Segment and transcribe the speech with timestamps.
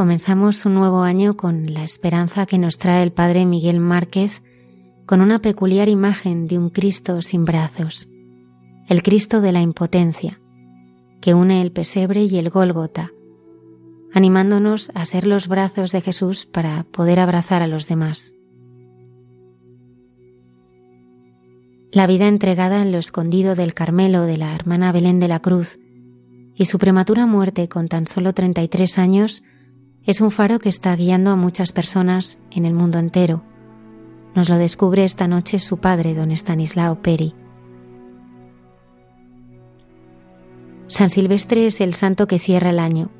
[0.00, 4.40] Comenzamos un nuevo año con la esperanza que nos trae el Padre Miguel Márquez
[5.04, 8.08] con una peculiar imagen de un Cristo sin brazos,
[8.88, 10.40] el Cristo de la impotencia,
[11.20, 13.10] que une el pesebre y el Gólgota,
[14.14, 18.32] animándonos a ser los brazos de Jesús para poder abrazar a los demás.
[21.92, 25.78] La vida entregada en lo escondido del Carmelo de la hermana Belén de la Cruz
[26.54, 29.44] y su prematura muerte con tan solo 33 años
[30.10, 33.44] es un faro que está guiando a muchas personas en el mundo entero.
[34.34, 37.32] Nos lo descubre esta noche su padre, don Stanislao Peri.
[40.88, 43.10] San Silvestre es el santo que cierra el año.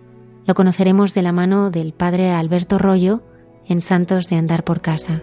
[0.46, 3.22] Lo conoceremos de la mano del padre Alberto Rollo
[3.66, 5.22] en Santos de Andar por Casa.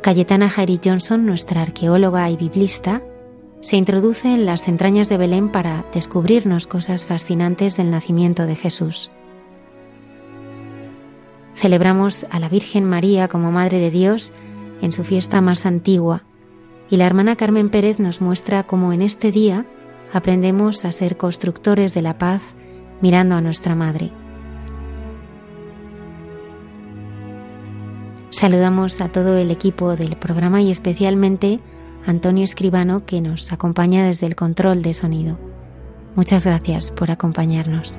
[0.00, 3.02] Cayetana Jairi Johnson, nuestra arqueóloga y biblista,
[3.60, 9.10] se introduce en las entrañas de Belén para descubrirnos cosas fascinantes del nacimiento de Jesús.
[11.56, 14.32] Celebramos a la Virgen María como Madre de Dios
[14.82, 16.22] en su fiesta más antigua
[16.90, 19.64] y la hermana Carmen Pérez nos muestra cómo en este día
[20.12, 22.54] aprendemos a ser constructores de la paz
[23.00, 24.10] mirando a nuestra Madre.
[28.30, 31.60] Saludamos a todo el equipo del programa y especialmente
[32.06, 35.38] a Antonio Escribano que nos acompaña desde el control de sonido.
[36.16, 37.98] Muchas gracias por acompañarnos.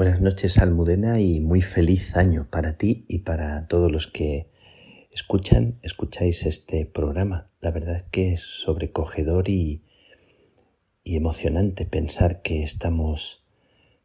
[0.00, 4.48] Buenas noches, Almudena, y muy feliz año para ti y para todos los que
[5.10, 7.50] escuchan, escucháis este programa.
[7.60, 9.82] La verdad es que es sobrecogedor y,
[11.04, 13.44] y emocionante pensar que estamos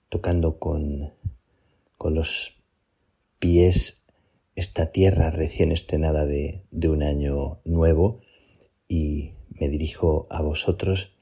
[0.09, 1.13] tocando con,
[1.97, 2.57] con los
[3.39, 4.03] pies
[4.57, 8.19] esta tierra recién estrenada de, de un año nuevo
[8.89, 11.15] y me dirijo a vosotros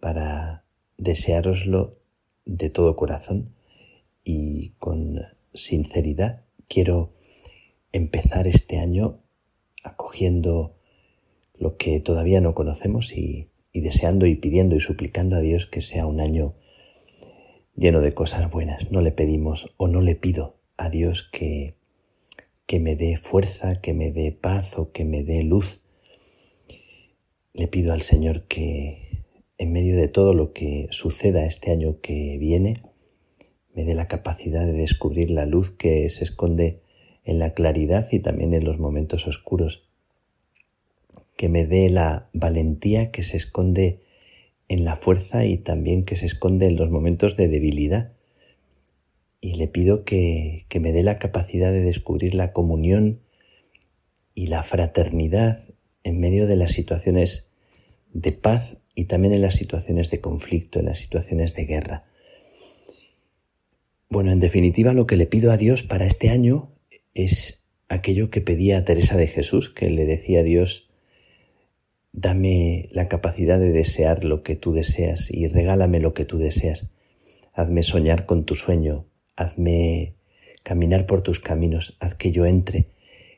[0.00, 0.64] para
[0.98, 1.96] deseároslo
[2.44, 3.54] de todo corazón
[4.28, 5.22] y con
[5.54, 7.14] sinceridad quiero
[7.92, 9.20] empezar este año
[9.82, 10.76] acogiendo
[11.54, 16.04] lo que todavía no conocemos y, deseando y pidiendo y suplicando a Dios que sea
[16.04, 16.56] un año
[17.74, 18.90] lleno de cosas buenas.
[18.90, 21.76] No le pedimos o no le pido a Dios que,
[22.66, 25.80] que me dé fuerza, que me dé paz o que me dé luz.
[27.54, 29.24] Le pido al Señor que
[29.56, 32.74] en medio de todo lo que suceda este año que viene,
[33.78, 36.80] me dé la capacidad de descubrir la luz que se esconde
[37.24, 39.84] en la claridad y también en los momentos oscuros,
[41.36, 44.00] que me dé la valentía que se esconde
[44.66, 48.14] en la fuerza y también que se esconde en los momentos de debilidad.
[49.40, 53.20] Y le pido que, que me dé la capacidad de descubrir la comunión
[54.34, 55.66] y la fraternidad
[56.02, 57.48] en medio de las situaciones
[58.12, 62.08] de paz y también en las situaciones de conflicto, en las situaciones de guerra.
[64.10, 66.70] Bueno, en definitiva lo que le pido a Dios para este año
[67.12, 70.88] es aquello que pedía a Teresa de Jesús, que le decía a Dios,
[72.12, 76.90] dame la capacidad de desear lo que tú deseas y regálame lo que tú deseas.
[77.52, 79.04] Hazme soñar con tu sueño,
[79.36, 80.14] hazme
[80.62, 82.86] caminar por tus caminos, haz que yo entre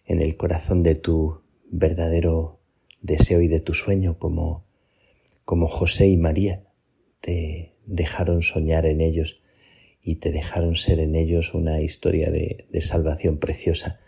[0.07, 2.61] en el corazón de tu verdadero
[3.03, 4.65] deseo y de tu sueño, como,
[5.45, 6.63] como José y María
[7.21, 9.40] te dejaron soñar en ellos
[10.03, 14.01] y te dejaron ser en ellos una historia de, salvación preciosa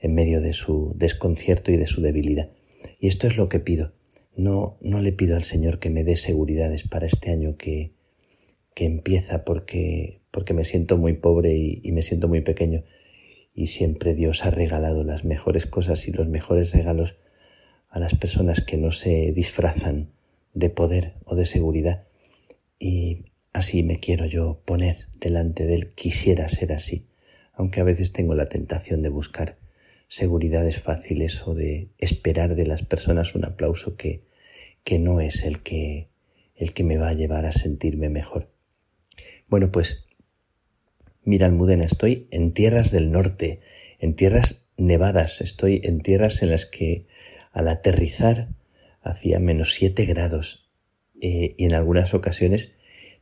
[0.00, 2.50] en medio de su desconcierto y de su debilidad.
[3.00, 3.92] Y esto es lo que pido.
[4.34, 7.92] No, no le pido al Señor que me dé seguridades para este año que,
[8.74, 12.84] que empieza porque, porque me siento muy pobre y, y me siento muy pequeño.
[13.54, 17.16] Y siempre Dios ha regalado las mejores cosas y los mejores regalos
[17.88, 20.10] a las personas que no se disfrazan
[20.52, 22.04] de poder o de seguridad.
[22.78, 23.24] Y
[23.56, 25.88] Así me quiero yo poner delante de Él.
[25.94, 27.06] Quisiera ser así,
[27.54, 29.56] aunque a veces tengo la tentación de buscar
[30.08, 34.20] seguridades fáciles o de esperar de las personas un aplauso que,
[34.84, 36.10] que no es el que,
[36.54, 38.50] el que me va a llevar a sentirme mejor.
[39.48, 40.04] Bueno, pues
[41.24, 43.60] mira, Almudena, estoy en tierras del norte,
[43.98, 47.06] en tierras nevadas, estoy en tierras en las que
[47.52, 48.48] al aterrizar
[49.00, 50.68] hacía menos siete grados
[51.22, 52.76] eh, y en algunas ocasiones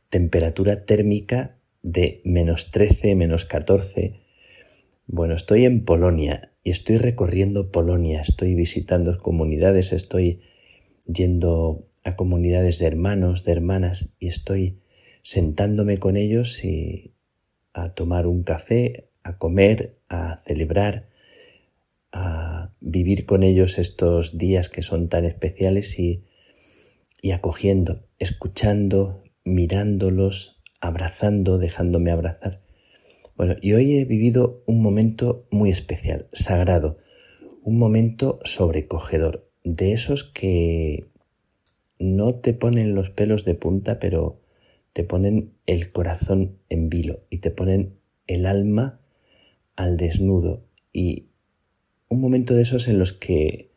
[0.09, 4.21] temperatura térmica de menos 13, menos 14.
[5.07, 10.41] Bueno, estoy en Polonia y estoy recorriendo Polonia, estoy visitando comunidades, estoy
[11.05, 14.79] yendo a comunidades de hermanos, de hermanas y estoy
[15.21, 17.13] sentándome con ellos y
[17.73, 21.09] a tomar un café, a comer, a celebrar,
[22.11, 26.23] a vivir con ellos estos días que son tan especiales y,
[27.21, 32.61] y acogiendo, escuchando, mirándolos, abrazando, dejándome abrazar.
[33.37, 36.97] Bueno, y hoy he vivido un momento muy especial, sagrado,
[37.63, 41.07] un momento sobrecogedor, de esos que
[41.97, 44.41] no te ponen los pelos de punta, pero
[44.93, 47.97] te ponen el corazón en vilo y te ponen
[48.27, 49.01] el alma
[49.75, 50.63] al desnudo.
[50.93, 51.27] Y
[52.07, 53.71] un momento de esos en los que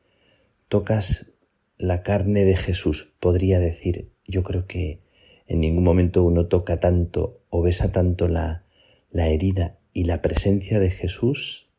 [0.69, 1.33] tocas
[1.79, 5.01] la carne de Jesús, podría decir, yo creo que
[5.49, 8.65] en ningún momento uno toca tanto o besa tanto la,
[9.11, 11.71] la herida y la presencia de Jesús.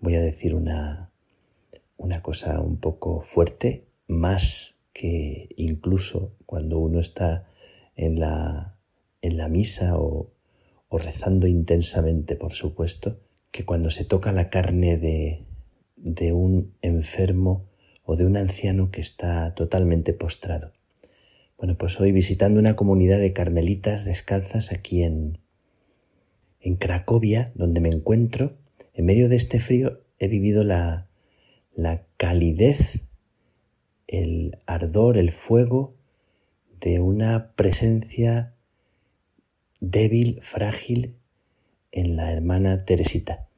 [0.00, 1.12] Voy a decir una,
[1.96, 7.46] una cosa un poco fuerte, más que incluso cuando uno está
[7.94, 8.76] en la,
[9.22, 10.32] en la misa o,
[10.88, 13.20] o rezando intensamente, por supuesto,
[13.52, 15.46] que cuando se toca la carne de,
[15.96, 17.68] de un enfermo
[18.04, 20.72] o de un anciano que está totalmente postrado.
[21.58, 25.40] Bueno, pues hoy visitando una comunidad de carmelitas descalzas aquí en,
[26.60, 28.56] en Cracovia, donde me encuentro,
[28.94, 31.08] en medio de este frío he vivido la,
[31.74, 33.08] la calidez,
[34.06, 35.96] el ardor, el fuego
[36.80, 38.54] de una presencia
[39.80, 41.16] débil, frágil
[41.90, 43.48] en la hermana Teresita.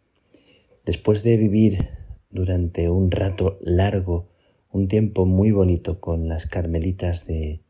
[0.87, 1.91] Después de vivir
[2.31, 4.31] durante un rato largo,
[4.73, 7.61] un tiempo muy bonito con las carmelitas de,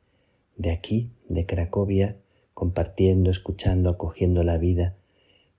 [0.61, 2.17] de aquí, de Cracovia,
[2.55, 4.97] compartiendo, escuchando, acogiendo la vida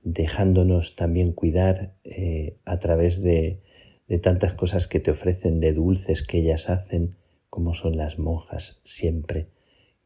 [0.03, 3.61] dejándonos también cuidar eh, a través de,
[4.07, 7.15] de tantas cosas que te ofrecen, de dulces que ellas hacen,
[7.49, 9.47] como son las monjas siempre,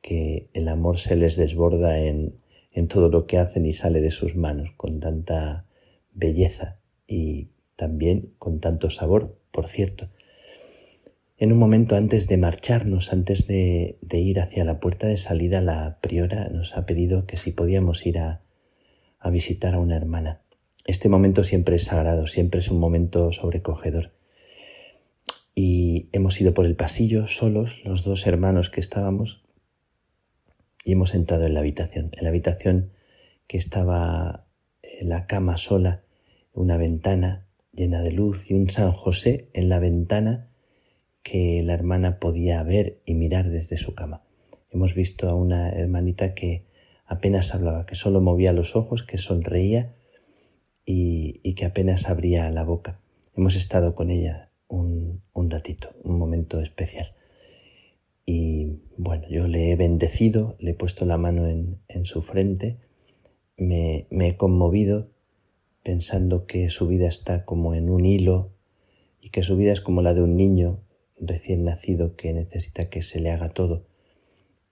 [0.01, 2.35] que el amor se les desborda en,
[2.71, 5.65] en todo lo que hacen y sale de sus manos con tanta
[6.13, 10.09] belleza y también con tanto sabor, por cierto.
[11.37, 15.99] En un momento antes de marcharnos, antes de, ir hacia la puerta de salida, la
[15.99, 18.41] priora nos ha pedido que si podíamos ir a,
[19.31, 20.43] visitar a una hermana.
[20.85, 24.13] Este momento siempre es sagrado, siempre es un momento sobrecogedor.
[25.55, 29.43] Y hemos ido por el pasillo solos, los dos hermanos que estábamos,
[30.85, 32.91] y hemos entrado en la habitación, en la habitación
[33.47, 34.45] que estaba
[34.83, 36.03] en la cama sola,
[36.53, 40.49] una ventana llena de luz y un San José en la ventana
[41.25, 44.21] que la hermana podía ver y mirar desde su cama.
[44.69, 46.65] Hemos visto a una hermanita que
[47.07, 49.95] apenas hablaba, que solo movía los ojos, que sonreía
[50.85, 52.99] y, que apenas abría la boca.
[53.35, 57.15] Hemos estado con ella un, ratito, un momento especial.
[58.23, 62.77] Y bueno, yo le he bendecido, le he puesto la mano en, su frente,
[63.57, 65.09] me, he conmovido
[65.81, 68.51] pensando que su vida está como en un hilo
[69.21, 70.84] y que su vida es como la de un niño
[71.19, 73.87] recién nacido que necesita que se le haga todo.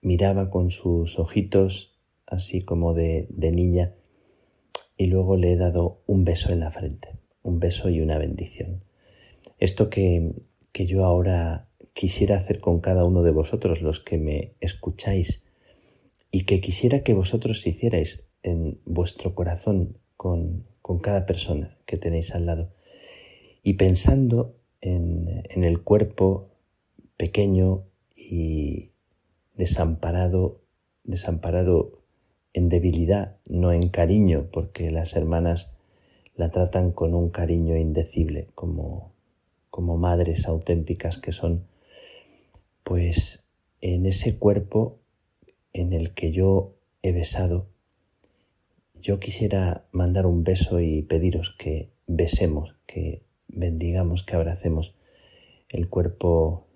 [0.00, 1.94] Miraba con sus ojitos
[2.26, 3.94] así como de, niña,
[4.96, 7.10] y luego le he dado un beso en la frente,
[7.42, 8.84] un beso y una bendición.
[9.58, 10.32] Esto que,
[10.72, 15.46] que yo ahora quisiera hacer con cada uno de vosotros, los que me escucháis,
[16.30, 22.34] y que quisiera que vosotros hicierais en vuestro corazón con, con cada persona que tenéis
[22.34, 22.72] al lado.
[23.62, 26.50] Y pensando en, el cuerpo
[27.16, 27.84] pequeño
[28.16, 28.92] y
[29.56, 30.60] desamparado,
[31.04, 32.02] desamparado
[32.52, 35.72] en debilidad, no en cariño, porque las hermanas
[36.36, 39.12] la tratan con un cariño indecible, como,
[39.70, 41.66] como madres auténticas que son,
[42.82, 43.48] pues
[43.80, 44.98] en ese cuerpo
[45.72, 47.66] en el que yo he besado,
[49.00, 53.22] yo quisiera mandar un beso y pediros que besemos, que
[53.54, 54.94] bendigamos, que abracemos
[55.68, 56.66] el cuerpo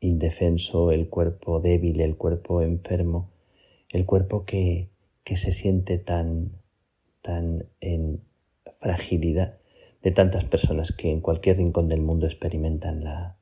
[0.00, 3.30] indefenso, el cuerpo débil, el cuerpo enfermo,
[3.90, 4.88] el cuerpo que,
[5.24, 6.52] que se siente tan,
[7.20, 8.20] tan en
[8.80, 9.58] fragilidad
[10.02, 13.36] de tantas personas que en cualquier rincón del mundo experimentan la,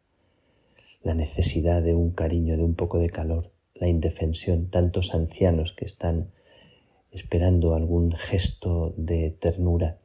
[1.03, 5.87] la necesidad de un cariño, de un poco de calor, la indefensión, tantos ancianos que
[5.87, 6.31] están
[7.11, 9.99] esperando algún gesto de ternura.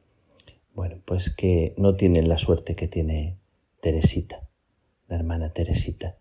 [0.76, 3.38] Bueno, pues que no tienen la suerte que tiene
[3.80, 4.46] Teresita,
[5.08, 6.18] la hermana Teresita,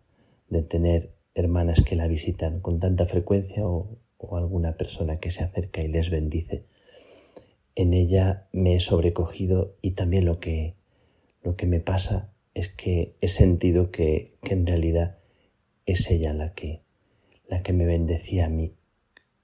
[0.48, 5.44] de tener hermanas que la visitan con tanta frecuencia o, o alguna persona que se
[5.44, 6.64] acerca y les bendice.
[7.76, 10.76] En ella me he sobrecogido y también lo que,
[11.44, 15.18] lo que me pasa es que he sentido que, que en realidad
[15.86, 16.80] es ella la que,
[17.50, 18.74] la que me bendecía a mí.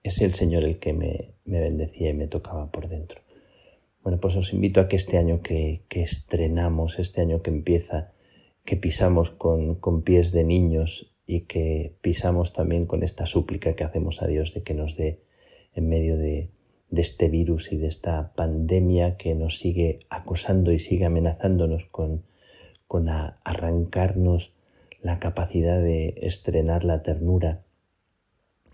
[0.04, 3.20] Es el Señor el que me, me bendecía y me tocaba por dentro.
[4.04, 8.14] Bueno, pues os invito a que este año que, que estrenamos, este año que empieza,
[8.66, 13.84] que pisamos con, con pies de niños y que pisamos también con esta súplica que
[13.84, 15.22] hacemos a Dios de que nos dé
[15.74, 16.50] en medio de,
[16.92, 22.26] este virus y de esta pandemia que nos sigue acosando y sigue amenazándonos con,
[22.86, 24.54] con arrancarnos
[25.02, 27.64] la capacidad de estrenar la ternura,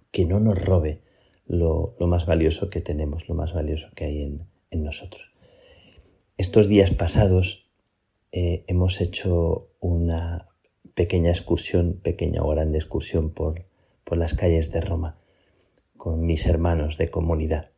[0.09, 1.01] que no nos robe
[1.45, 5.31] lo, más valioso que tenemos, lo más valioso que hay en, nosotros.
[6.37, 7.67] Estos días pasados
[8.31, 10.49] eh, hemos hecho una
[10.93, 13.65] pequeña excursión, pequeña o grande excursión por,
[14.03, 15.17] por las calles de Roma
[15.95, 17.71] con mis hermanos de comunidad.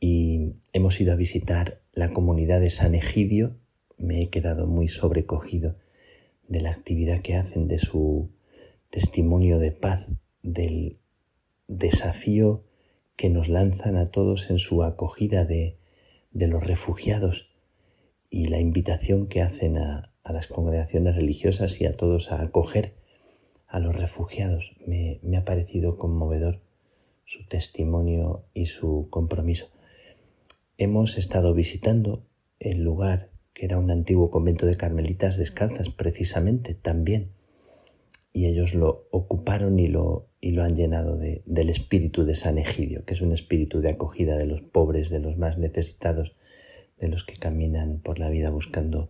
[0.00, 3.56] Y hemos ido a visitar la comunidad de San Egidio.
[3.98, 5.76] Me he quedado muy sobrecogido
[6.48, 8.30] de la actividad que hacen, de su
[8.90, 10.08] testimonio de paz,
[10.42, 10.98] del
[11.66, 12.62] desafío
[13.16, 15.78] que nos lanzan a todos en su acogida de,
[16.36, 17.48] de los refugiados
[18.28, 22.94] y la invitación que hacen a, las congregaciones religiosas y a todos a acoger
[23.68, 24.72] a los refugiados.
[24.84, 26.60] Me, ha parecido conmovedor
[27.24, 29.68] su testimonio y su compromiso.
[30.78, 32.26] Hemos estado visitando
[32.58, 37.30] el lugar que era un antiguo convento de carmelitas descalzas, precisamente también,
[38.36, 42.58] y ellos lo ocuparon y lo, y lo han llenado de, del espíritu de San
[42.58, 46.36] Egidio, que es un espíritu de acogida de los pobres, de los más necesitados,
[46.98, 49.08] de los que caminan por la vida buscando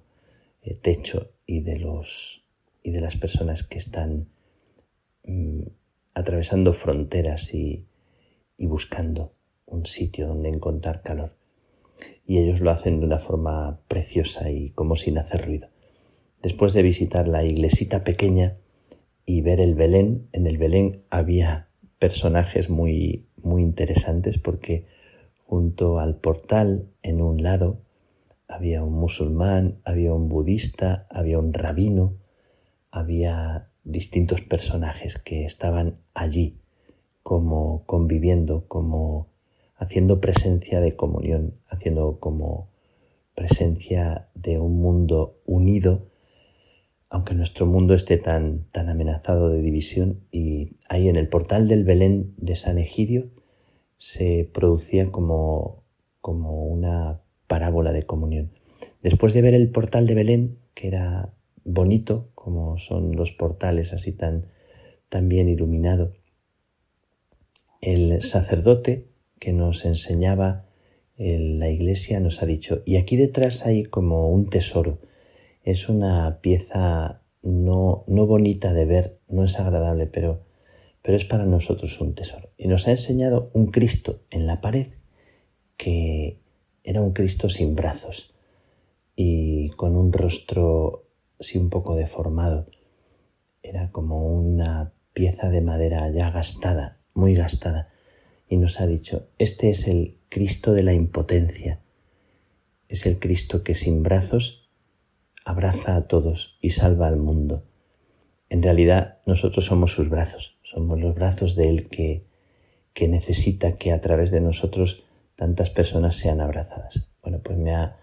[0.63, 2.45] eh, techo y de los
[2.85, 4.29] y de las personas que están
[5.25, 5.63] mm,
[6.15, 7.85] atravesando fronteras y,
[8.57, 9.33] y buscando
[9.67, 11.35] un sitio donde encontrar calor.
[12.25, 15.69] y ellos lo hacen de una forma preciosa y como sin hacer ruido.
[16.43, 18.59] Después de visitar la iglesita pequeña
[19.27, 24.87] y ver el Belén, en el Belén había personajes muy, muy interesantes porque
[25.45, 27.81] junto al portal en un lado
[28.49, 32.15] había un musulmán, había un budista, había un rabino,
[32.91, 36.61] había distintos personajes que estaban allí
[37.23, 39.27] como conviviendo, como
[39.77, 42.69] haciendo presencia de comunión, haciendo como
[43.35, 46.07] presencia de un mundo unido,
[47.09, 50.21] aunque nuestro mundo esté tan, tan amenazado de división.
[50.31, 53.31] Y ahí en el portal del Belén de San Egidio
[53.99, 55.85] se producía como,
[56.21, 58.51] como una parábola de comunión.
[59.03, 61.33] Después de ver el portal de Belén, que era
[61.65, 64.47] bonito, como son los portales así tan,
[65.09, 66.13] tan bien iluminado,
[67.81, 69.07] el sacerdote
[69.39, 70.67] que nos enseñaba
[71.17, 75.01] en la iglesia nos ha dicho, y aquí detrás hay como un tesoro,
[75.67, 80.45] es una pieza no, no bonita de ver, no es agradable, pero,
[81.03, 82.51] pero es para nosotros un tesoro.
[82.57, 84.93] Y nos ha enseñado un Cristo en la pared
[85.77, 86.41] que
[86.85, 88.33] era un Cristo sin brazos
[89.17, 91.09] y con un rostro
[91.41, 92.69] sí un poco deformado.
[93.61, 97.91] Era como una pieza de madera ya gastada, muy gastada.
[98.49, 101.81] Y nos ha dicho, este es el Cristo de la impotencia.
[102.89, 104.66] Es el Cristo que sin brazos
[105.47, 107.63] abraza a todos y salva al mundo.
[108.51, 112.27] En realidad nosotros somos sus brazos, somos los brazos de Él que,
[112.93, 115.05] que necesita que a través de nosotros
[115.37, 117.01] tantas personas sean abrazadas.
[117.23, 117.97] Bueno, pues me ha,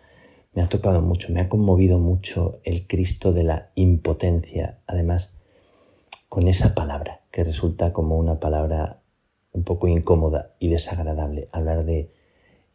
[0.53, 5.37] me ha tocado mucho, me ha conmovido mucho el Cristo de la impotencia, además
[6.29, 9.01] con esa palabra, que resulta como una palabra
[9.51, 12.12] un poco incómoda y desagradable, hablar de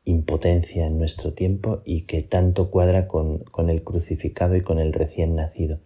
[0.09, 4.93] impotencia en nuestro tiempo y que tanto cuadra con, con el crucificado y con el
[4.93, 5.81] recién nacido,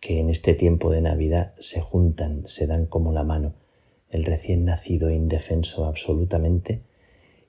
[0.00, 3.54] que en este tiempo de Navidad se juntan, se dan como la mano,
[4.10, 6.82] el recién nacido indefenso absolutamente,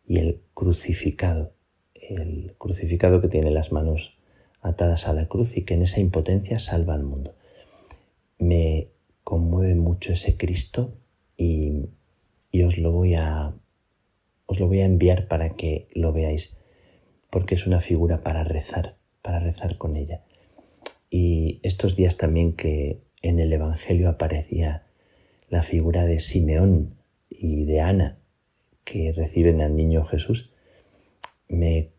[0.08, 1.52] y el crucificado,
[1.94, 4.18] el crucificado que tiene las manos
[4.62, 7.36] atadas a la cruz y que en esa impotencia salva al mundo.
[8.40, 8.88] Me
[9.24, 10.94] conmueve mucho ese Cristo
[11.36, 11.90] y,
[12.52, 13.54] y os lo voy a
[14.48, 16.58] os lo voy a enviar para que lo veáis,
[17.30, 20.24] porque es una figura para rezar, para rezar con ella.
[21.10, 24.88] Y estos días también que en el Evangelio aparecía
[25.50, 26.96] la figura de Simeón
[27.30, 28.20] y de Ana,
[28.84, 30.52] que reciben al niño Jesús,
[31.50, 31.92] me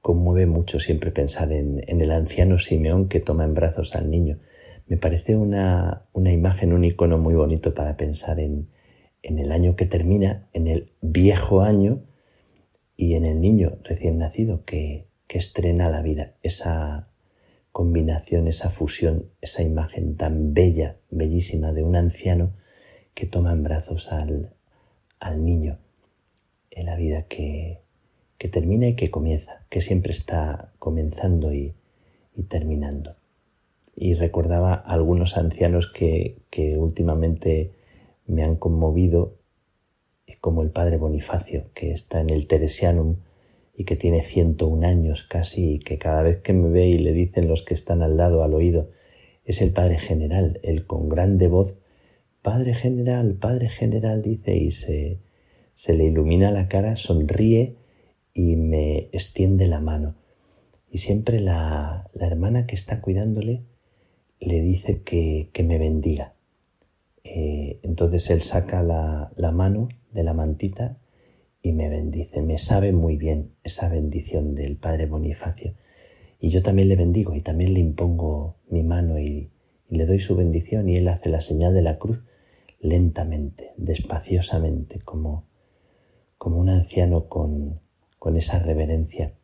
[0.00, 4.38] conmueve mucho siempre pensar en, el anciano Simeón que toma en brazos al niño.
[4.86, 8.68] Me parece una, una imagen, un icono muy bonito para pensar en,
[9.26, 12.04] en el año que termina, en el viejo año
[12.96, 16.34] y en el niño recién nacido que, que estrena la vida.
[16.44, 17.08] Esa
[17.72, 22.52] combinación, esa fusión, esa imagen tan bella, bellísima de un anciano
[23.14, 24.52] que toma en brazos al,
[25.18, 25.78] al niño
[26.70, 27.80] en la vida que,
[28.38, 31.74] que, termina y que comienza, que siempre está comenzando y,
[32.48, 33.16] terminando.
[33.96, 37.72] Y recordaba a algunos ancianos que, que últimamente
[38.26, 39.36] me han conmovido,
[40.40, 43.16] como el padre Bonifacio, que está en el Teresianum
[43.76, 47.12] y que tiene 101 años casi, y que cada vez que me ve y le
[47.12, 48.90] dicen los que están al lado al oído,
[49.44, 51.74] es el padre general, él con grande voz,
[52.46, 55.18] Padre general, Padre general, dice, y se,
[55.74, 57.74] se le ilumina la cara, sonríe
[58.32, 60.14] y me extiende la mano.
[60.88, 63.64] Y siempre la, la hermana que está cuidándole
[64.38, 66.35] le dice que, que me bendiga.
[67.28, 70.98] Eh, entonces él saca la, mano de la mantita
[71.60, 72.40] y me bendice.
[72.40, 75.74] Me sabe muy bien esa bendición del Padre Bonifacio.
[76.38, 79.50] Y yo también le bendigo y también le impongo mi mano y,
[79.88, 82.22] y, le doy su bendición y él hace la señal de la cruz
[82.78, 85.46] lentamente, despaciosamente, como,
[86.38, 87.80] como un anciano con,
[88.18, 89.34] con esa reverencia.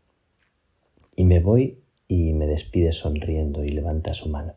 [1.16, 4.54] Y me voy y me despide sonriendo y levanta su mano.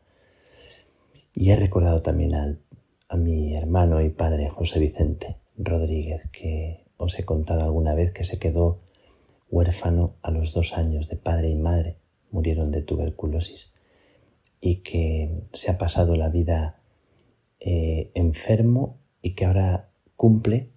[1.34, 2.60] Y he recordado también al,
[3.08, 8.24] a mi hermano y padre José Vicente Rodríguez, que os he contado alguna vez que
[8.24, 8.80] se quedó
[9.50, 11.98] huérfano a los dos años de padre y madre,
[12.32, 13.74] murieron de tuberculosis,
[14.60, 16.80] y que se ha pasado la vida
[17.60, 20.70] eh, enfermo y que ahora cumple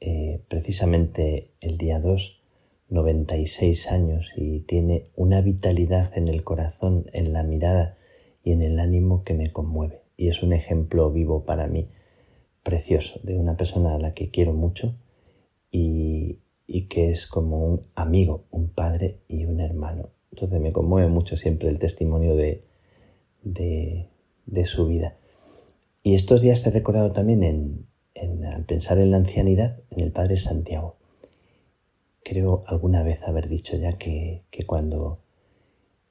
[0.00, 2.40] eh, precisamente el día 2,
[2.88, 7.96] 96 años y tiene una vitalidad en el corazón, en la mirada
[8.42, 9.99] y en el ánimo que me conmueve.
[10.20, 11.88] Y es un ejemplo vivo para mí,
[12.62, 14.94] precioso, de una persona a la que quiero mucho
[15.70, 20.10] y, y que es como un amigo, un padre y un hermano.
[20.30, 22.62] Entonces me conmueve mucho siempre el testimonio de,
[23.44, 25.16] de, su vida.
[26.02, 27.42] Y estos días he recordado también
[28.14, 30.96] en, al pensar en la ancianidad en el Padre Santiago.
[32.22, 35.22] Creo alguna vez haber dicho ya que, que cuando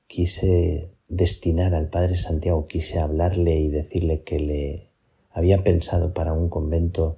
[0.07, 4.89] quise destinar al Padre Santiago, quise hablarle y decirle que le
[5.31, 7.17] había pensado para un convento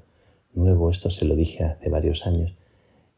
[0.54, 2.56] nuevo, esto se lo dije hace varios años,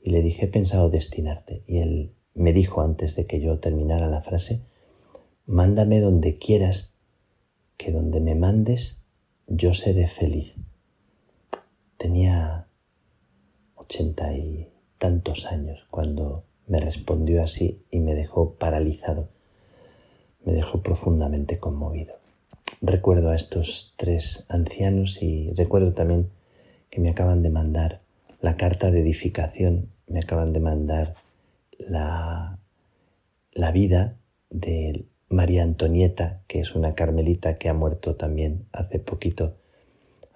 [0.02, 1.64] y le dije, he pensado destinarte.
[1.66, 4.62] Y él me dijo antes de que yo terminara la frase,
[5.46, 6.94] mándame donde quieras,
[7.78, 9.04] que donde me mandes
[9.48, 10.56] yo seré feliz.
[11.98, 12.68] Tenía
[13.76, 19.30] ochenta y tantos años cuando me respondió así y me dejó paralizado,
[20.46, 22.16] me dejó profundamente conmovido.
[22.82, 26.30] Recuerdo a estos tres ancianos y recuerdo también
[26.90, 28.02] que me acaban de mandar
[28.42, 31.16] la carta de edificación, me acaban de mandar
[31.78, 32.60] la,
[33.54, 34.16] la vida
[34.50, 39.56] de María Antonieta, que es una carmelita que ha muerto también hace poquito,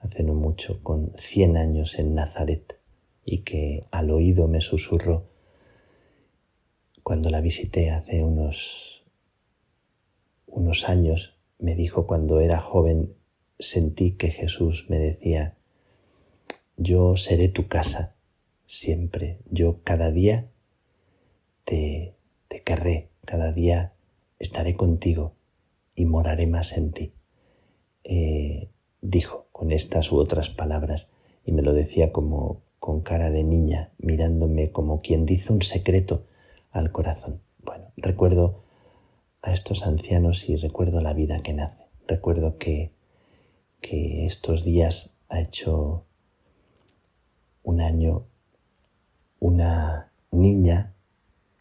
[0.02, 2.78] hace no mucho, con 100 años en Nazaret,
[3.26, 5.26] y que al oído me susurró
[7.04, 8.97] cuando la visité hace unos,
[10.48, 13.14] unos años, me dijo cuando era joven,
[13.60, 15.56] sentí que Jesús me decía,
[16.78, 18.16] yo seré tu casa
[18.66, 20.50] siempre, yo cada día
[21.64, 22.16] te,
[22.48, 23.94] te querré, cada día
[24.40, 25.34] estaré contigo
[25.96, 27.14] y moraré más en ti.
[28.04, 28.70] Eh,
[29.02, 31.10] dijo con estas u otras palabras
[31.44, 36.26] y me lo decía como con cara de niña, mirándome como quien dice un secreto
[36.72, 37.42] al corazón.
[37.64, 38.64] Bueno, recuerdo
[39.42, 41.86] a estos ancianos y recuerdo la vida que nace.
[42.08, 42.94] Recuerdo que,
[43.82, 46.06] que estos días ha hecho
[47.64, 48.28] un año
[49.40, 50.94] una niña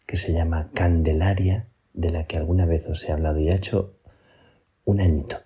[0.05, 3.95] que se llama Candelaria, de la que alguna vez os he hablado y ha hecho
[4.85, 5.37] un añito.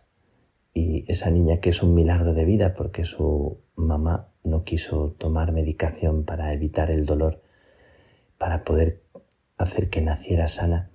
[0.74, 5.52] Y esa niña que es un milagro de vida porque su mamá no quiso tomar
[5.52, 7.42] medicación para evitar el dolor,
[8.38, 9.04] para poder
[9.58, 10.91] hacer que naciera sana,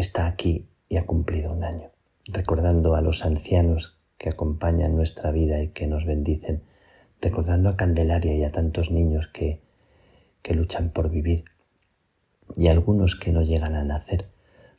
[0.00, 1.90] está aquí y ha cumplido un año,
[2.26, 6.62] recordando a los ancianos que acompañan nuestra vida y que nos bendicen
[7.20, 9.60] recordando a Candelaria y a tantos niños que,
[10.42, 11.44] que luchan por vivir
[12.56, 14.28] y algunos que no llegan a nacer,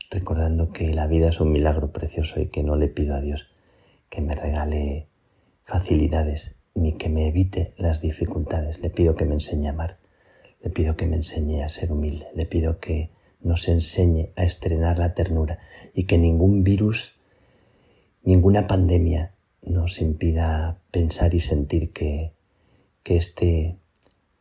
[0.09, 3.47] recordando que la vida es un milagro precioso y que no le pido a Dios
[4.09, 5.07] que me regale
[5.63, 8.79] facilidades ni que me evite las dificultades.
[8.79, 9.97] Le pido que me enseñe a amar,
[10.63, 14.99] le pido que me enseñe a ser humilde, le pido que nos enseñe a estrenar
[14.99, 15.59] la ternura
[15.93, 17.15] y que ningún virus,
[18.23, 22.33] ninguna pandemia nos impida pensar y sentir que,
[23.03, 23.77] que este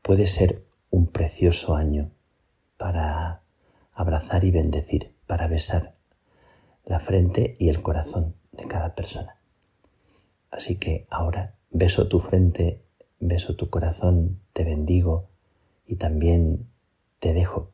[0.02, 2.10] puede ser un precioso año
[2.76, 3.42] para
[3.92, 5.94] abrazar y bendecir, para besar
[6.84, 9.36] la frente y el corazón de cada persona.
[10.50, 12.82] Así que ahora beso tu frente,
[13.20, 15.28] beso tu corazón, te bendigo
[15.86, 16.66] y también
[17.18, 17.72] te dejo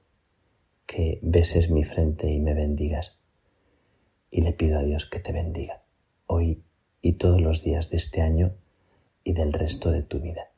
[0.87, 3.19] que beses mi frente y me bendigas.
[4.31, 5.83] Y le pido a Dios que te bendiga
[6.27, 6.63] hoy
[7.01, 8.55] y todos los días de este año
[9.23, 10.51] y del resto de tu vida.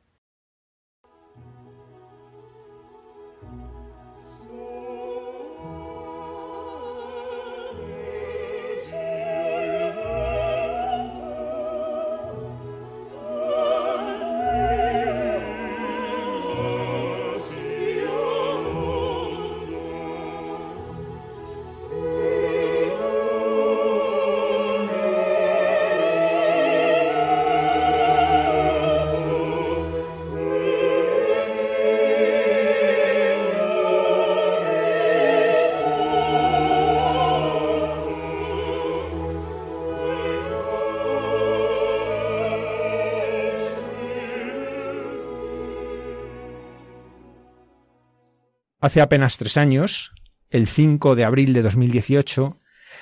[48.81, 50.12] Hace apenas tres años,
[50.51, 52.59] el 5 de abril de 2018,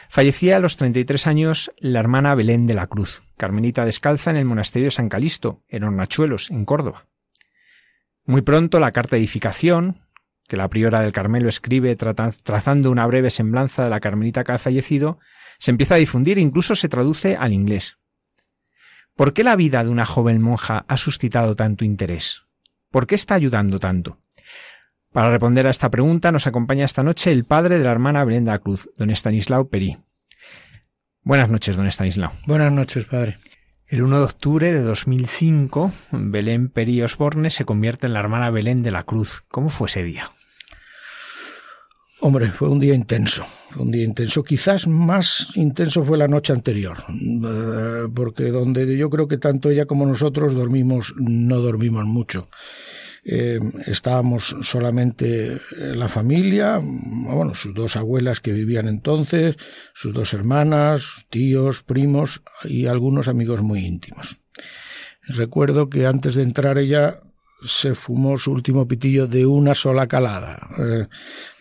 [0.09, 4.45] fallecía a los 33 años la hermana Belén de la Cruz, carmelita descalza en el
[4.45, 7.07] monasterio de San Calisto, en Hornachuelos, en Córdoba.
[8.25, 10.07] Muy pronto la carta de edificación,
[10.47, 14.59] que la priora del Carmelo escribe trazando una breve semblanza de la carmelita que ha
[14.59, 15.19] fallecido,
[15.59, 17.99] se empieza a difundir e incluso se traduce al inglés.
[19.17, 22.43] ¿Por qué la vida de una joven monja ha suscitado tanto interés?
[22.91, 24.24] ¿Por qué está ayudando tanto?
[25.14, 28.59] Para responder a esta pregunta nos acompaña esta noche el padre de la hermana Brenda
[28.59, 29.96] Cruz, don Estanislao Perí.
[31.22, 32.33] Buenas noches, don Estanislao.
[32.48, 33.37] Buenas noches, padre.
[33.87, 38.83] El 1 de octubre de 2005, Belén Perí Osborne se convierte en la hermana Belén
[38.83, 39.44] de la Cruz.
[39.53, 40.33] ¿Cómo fue ese día?
[42.20, 43.44] Hombre, fue un día intenso,
[43.77, 44.42] un día intenso.
[44.42, 49.87] Quizás más intenso fue la noche anterior, eh, porque donde yo creo que tanto ella
[49.87, 52.48] como nosotros dormimos, no dormimos mucho.
[53.27, 59.57] Eh, estábamos solamente la familia, bueno, sus dos abuelas que vivían entonces,
[59.95, 64.39] sus dos hermanas, tíos, primos y algunos amigos muy íntimos.
[65.27, 67.21] Recuerdo que antes de entrar ella
[67.65, 70.59] se fumó su último pitillo de una sola calada.
[70.79, 71.07] Eh,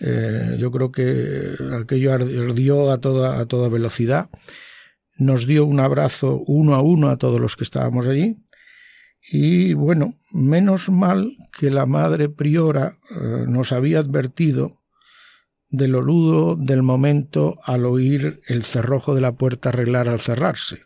[0.01, 4.29] eh, yo creo que aquello ardió a toda, a toda velocidad.
[5.17, 8.42] Nos dio un abrazo uno a uno a todos los que estábamos allí
[9.25, 14.81] y bueno, menos mal que la madre priora eh, nos había advertido
[15.69, 20.83] de lo del momento al oír el cerrojo de la puerta arreglar al cerrarse.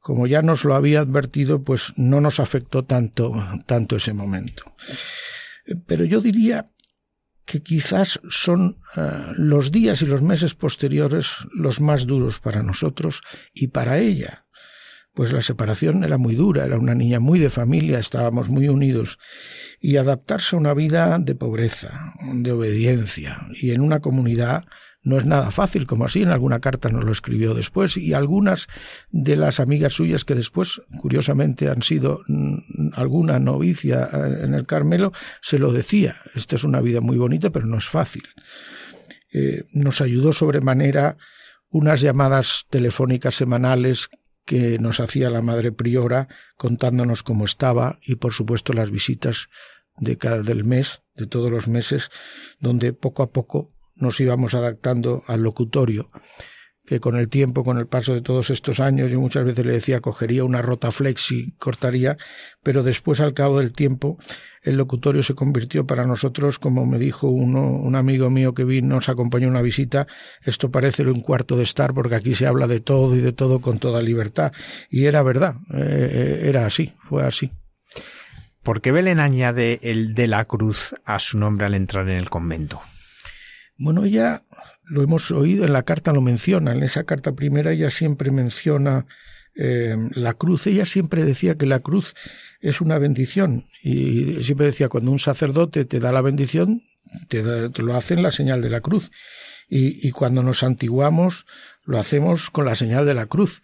[0.00, 3.32] Como ya nos lo había advertido, pues no nos afectó tanto,
[3.66, 4.74] tanto ese momento.
[5.86, 6.64] Pero yo diría
[7.44, 9.00] que quizás son eh,
[9.36, 13.22] los días y los meses posteriores los más duros para nosotros
[13.54, 14.41] y para ella,
[15.14, 19.18] pues la separación era muy dura, era una niña muy de familia, estábamos muy unidos,
[19.80, 24.64] y adaptarse a una vida de pobreza, de obediencia, y en una comunidad
[25.04, 28.68] no es nada fácil, como así en alguna carta nos lo escribió después, y algunas
[29.10, 34.66] de las amigas suyas que después, curiosamente, han sido mm, alguna novicia eh, en el
[34.66, 38.22] Carmelo, se lo decía, esta es una vida muy bonita, pero no es fácil.
[39.32, 41.16] Eh, nos ayudó sobremanera
[41.68, 44.10] unas llamadas telefónicas semanales
[44.44, 49.48] que nos hacía la madre priora contándonos cómo estaba y por supuesto las visitas
[49.98, 52.10] de cada del mes, de todos los meses,
[52.60, 56.08] donde poco a poco nos íbamos adaptando al locutorio,
[56.84, 59.72] que con el tiempo, con el paso de todos estos años, yo muchas veces le
[59.72, 62.16] decía cogería una rota flexi, cortaría,
[62.62, 64.18] pero después al cabo del tiempo
[64.62, 68.96] el locutorio se convirtió para nosotros, como me dijo uno, un amigo mío que vino,
[68.96, 70.06] nos acompañó una visita,
[70.42, 73.60] esto parece un cuarto de estar porque aquí se habla de todo y de todo
[73.60, 74.52] con toda libertad.
[74.88, 77.52] Y era verdad, eh, era así, fue así.
[78.62, 82.30] ¿Por qué Belén añade el de la cruz a su nombre al entrar en el
[82.30, 82.80] convento?
[83.76, 84.44] Bueno, ella
[84.84, 89.06] lo hemos oído en la carta, lo menciona, en esa carta primera ella siempre menciona
[89.54, 90.66] eh, la cruz.
[90.66, 92.14] Ella siempre decía que la cruz
[92.60, 96.84] es una bendición y siempre decía cuando un sacerdote te da la bendición,
[97.28, 97.42] te,
[97.82, 99.10] lo hace en la señal de la cruz.
[99.74, 101.46] Y, cuando nos antiguamos,
[101.86, 103.62] lo hacemos con la señal de la cruz.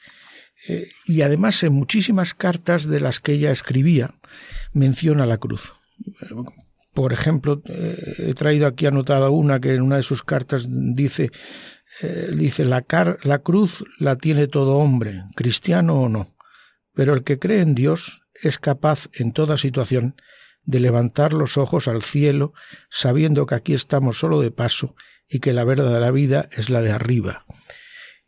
[0.67, 4.15] Eh, y además en muchísimas cartas de las que ella escribía
[4.73, 5.75] menciona la cruz.
[6.99, 11.31] Por ejemplo, eh, he traído aquí anotada una que en una de sus cartas dice
[12.03, 12.85] eh, dice, la,
[13.23, 16.35] la cruz la tiene todo hombre, cristiano o no,
[16.95, 20.17] pero el que cree en Dios es capaz en toda situación
[20.65, 22.53] de levantar los ojos al cielo,
[22.91, 24.97] sabiendo que aquí estamos solo de paso
[25.29, 27.45] y que la verdadera vida es la de arriba.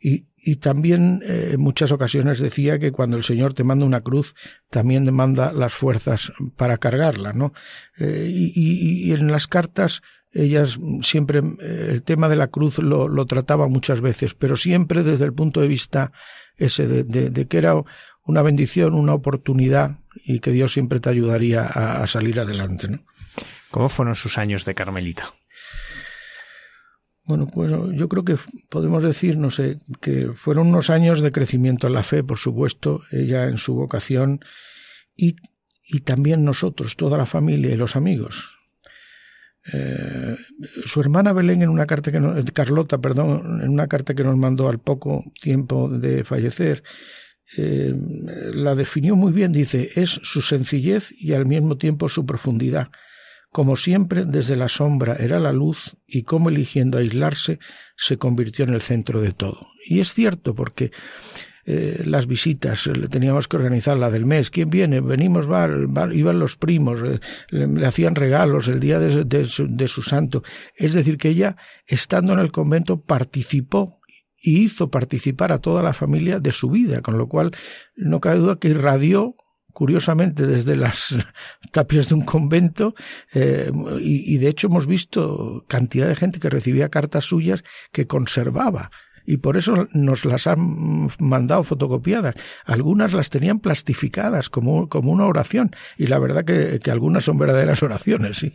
[0.01, 4.01] Y, y también eh, en muchas ocasiones decía que cuando el Señor te manda una
[4.01, 4.33] cruz,
[4.71, 7.53] también demanda las fuerzas para cargarla, ¿no?
[7.99, 10.01] Eh, y, y, en las cartas
[10.33, 15.25] ellas siempre eh, el tema de la cruz lo, trataba muchas veces, pero siempre desde
[15.25, 16.11] el punto de vista
[16.57, 17.75] ese de, de, que era
[18.23, 22.87] una bendición, una oportunidad y que Dios siempre te ayudaría a, a, salir adelante.
[22.87, 22.99] ¿no?
[23.69, 25.31] ¿Cómo fueron sus años de Carmelita?
[27.31, 28.35] Bueno, pues yo creo que
[28.67, 33.03] podemos decir, no sé, que fueron unos años de crecimiento en la fe, por supuesto,
[33.09, 34.41] ella en su vocación
[35.15, 35.37] y,
[35.85, 38.57] y también nosotros, toda la familia y los amigos.
[39.71, 40.35] Eh,
[40.85, 44.35] su hermana Belén en una carta que nos, Carlota, perdón, en una carta que nos
[44.35, 46.83] mandó al poco tiempo de fallecer,
[47.55, 47.93] eh,
[48.53, 52.89] la definió muy bien, dice, es su sencillez y al mismo tiempo su profundidad.
[53.51, 57.59] Como siempre, desde la sombra era la luz y como eligiendo aislarse
[57.97, 59.67] se convirtió en el centro de todo.
[59.85, 60.91] Y es cierto porque
[61.65, 64.51] eh, las visitas, le teníamos que organizar la del mes.
[64.51, 65.01] ¿Quién viene?
[65.01, 65.47] Venimos,
[66.13, 70.43] iban los primos, eh, le, hacían regalos el día de, su, de su santo.
[70.75, 73.99] Es decir, que ella, estando en el convento, participó
[74.41, 77.51] y hizo participar a toda la familia de su vida, con lo cual
[77.95, 79.35] no cabe duda que irradió
[79.73, 81.17] curiosamente desde las
[81.71, 82.95] tapias de un convento
[83.33, 88.07] eh, y, y, de hecho hemos visto cantidad de gente que recibía cartas suyas que
[88.07, 88.91] conservaba
[89.25, 92.35] y por eso nos las han mandado fotocopiadas.
[92.65, 97.37] Algunas las tenían plastificadas como, como una oración y la verdad que, que algunas son
[97.37, 98.53] verdaderas oraciones, sí.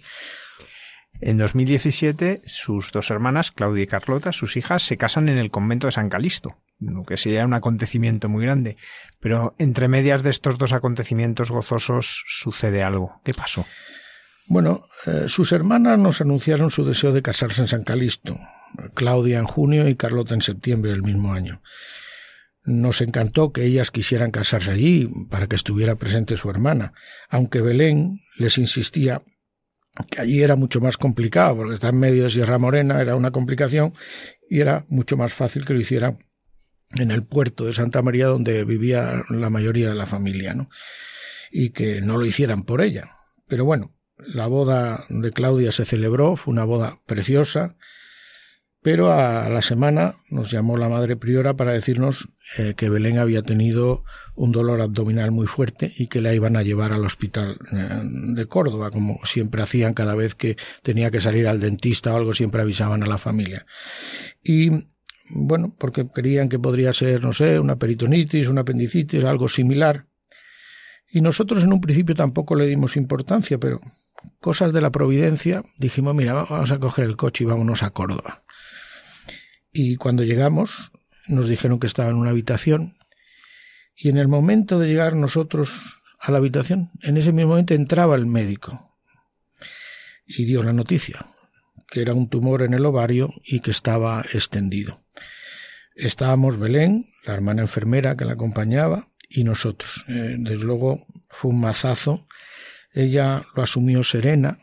[1.20, 5.86] En 2017, sus dos hermanas, Claudia y Carlota, sus hijas, se casan en el convento
[5.86, 8.76] de San Calisto, lo que sería un acontecimiento muy grande.
[9.20, 13.20] Pero entre medias de estos dos acontecimientos gozosos sucede algo.
[13.24, 13.64] ¿Qué pasó?
[14.46, 18.38] Bueno, eh, sus hermanas nos anunciaron su deseo de casarse en San Calisto,
[18.94, 21.62] Claudia en junio y Carlota en septiembre del mismo año.
[22.64, 26.92] Nos encantó que ellas quisieran casarse allí para que estuviera presente su hermana,
[27.28, 29.22] aunque Belén les insistía
[30.10, 33.30] que allí era mucho más complicado, porque está en medio de Sierra Morena, era una
[33.30, 33.94] complicación,
[34.48, 36.18] y era mucho más fácil que lo hicieran
[36.94, 40.68] en el puerto de Santa María, donde vivía la mayoría de la familia, ¿no?
[41.50, 43.16] Y que no lo hicieran por ella.
[43.48, 47.76] Pero bueno, la boda de Claudia se celebró, fue una boda preciosa,
[48.86, 53.42] pero a la semana nos llamó la madre priora para decirnos eh, que Belén había
[53.42, 54.04] tenido
[54.36, 58.46] un dolor abdominal muy fuerte y que la iban a llevar al hospital eh, de
[58.46, 62.62] Córdoba, como siempre hacían cada vez que tenía que salir al dentista o algo, siempre
[62.62, 63.66] avisaban a la familia.
[64.40, 64.70] Y
[65.30, 70.06] bueno, porque creían que podría ser, no sé, una peritonitis, una apendicitis, algo similar.
[71.10, 73.80] Y nosotros en un principio tampoco le dimos importancia, pero
[74.38, 78.44] cosas de la providencia, dijimos, mira, vamos a coger el coche y vámonos a Córdoba.
[79.78, 80.90] Y cuando llegamos,
[81.28, 82.96] nos dijeron que estaba en una habitación.
[83.94, 88.14] Y en el momento de llegar nosotros a la habitación, en ese mismo momento entraba
[88.14, 88.96] el médico
[90.26, 91.26] y dio la noticia,
[91.88, 95.04] que era un tumor en el ovario y que estaba extendido.
[95.94, 100.06] Estábamos Belén, la hermana enfermera que la acompañaba, y nosotros.
[100.08, 102.26] Eh, desde luego fue un mazazo.
[102.94, 104.58] Ella lo asumió serena,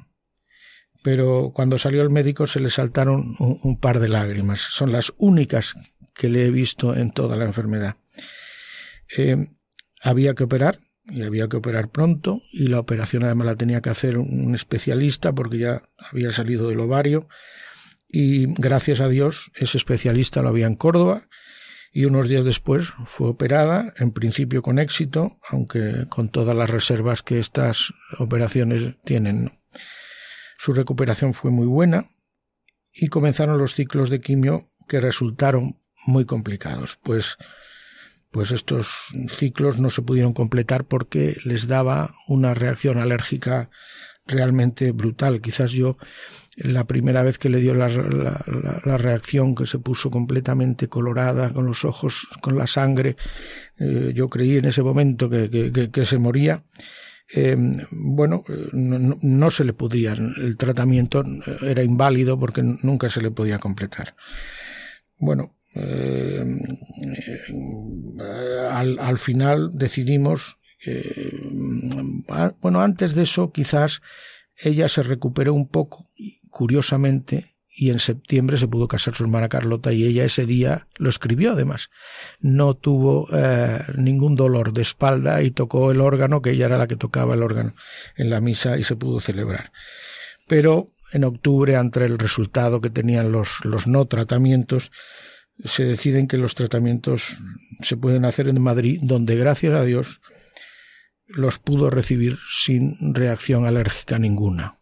[1.03, 4.59] pero cuando salió el médico se le saltaron un, par de lágrimas.
[4.59, 5.75] Son las únicas
[6.15, 7.97] que le he visto en toda la enfermedad.
[9.17, 9.37] Eh,
[10.01, 13.89] había que operar y había que operar pronto y la operación además la tenía que
[13.89, 17.27] hacer un especialista porque ya había salido del ovario
[18.07, 21.27] y gracias a Dios ese especialista lo había en Córdoba
[21.93, 27.21] y unos días después fue operada, en principio con éxito, aunque con todas las reservas
[27.21, 29.62] que estas operaciones tienen.
[30.63, 32.05] Su recuperación fue muy buena
[32.93, 37.37] y comenzaron los ciclos de quimio que resultaron muy complicados, pues
[38.31, 43.71] pues estos ciclos no se pudieron completar porque les daba una reacción alérgica
[44.25, 45.41] realmente brutal.
[45.41, 45.97] Quizás yo
[46.55, 47.89] la primera vez que le dio la,
[48.97, 53.17] reacción que se puso completamente colorada con los ojos, con la sangre,
[53.79, 56.63] eh, yo creí en ese momento que, que se moría
[57.29, 57.55] eh,
[57.91, 58.43] bueno,
[58.73, 61.23] no, se le podía, el tratamiento
[61.61, 64.15] era inválido porque nunca se le podía completar.
[65.17, 66.43] Bueno, eh,
[68.71, 70.57] al, al, final decidimos,
[72.61, 74.01] bueno, antes de eso quizás
[74.57, 76.09] ella se recuperó un poco,
[76.49, 81.09] curiosamente, y en septiembre se pudo casar su hermana Carlota y ella ese día lo
[81.09, 81.89] escribió además.
[82.39, 86.87] No tuvo eh, ningún dolor de espalda y tocó el órgano, que ella era la
[86.87, 87.73] que tocaba el órgano
[88.15, 89.71] en la misa y se pudo celebrar.
[90.47, 94.91] Pero en octubre, ante el resultado que tenían los, los no tratamientos,
[95.63, 97.37] se deciden que los tratamientos
[97.81, 100.21] se pueden hacer en Madrid, donde gracias a Dios
[101.27, 104.79] los pudo recibir sin reacción alérgica ninguna.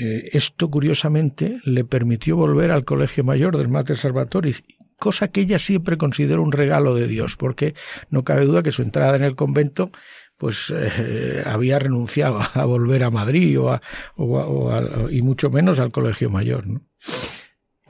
[0.00, 4.64] Eh, esto, curiosamente, le permitió volver al colegio mayor del Mater Salvatoris,
[4.98, 7.74] cosa que ella siempre consideró un regalo de Dios, porque
[8.08, 9.90] no cabe duda que su entrada en el convento
[10.38, 13.78] pues eh, había renunciado a volver a Madrid o,
[14.16, 16.64] o y mucho menos al colegio mayor.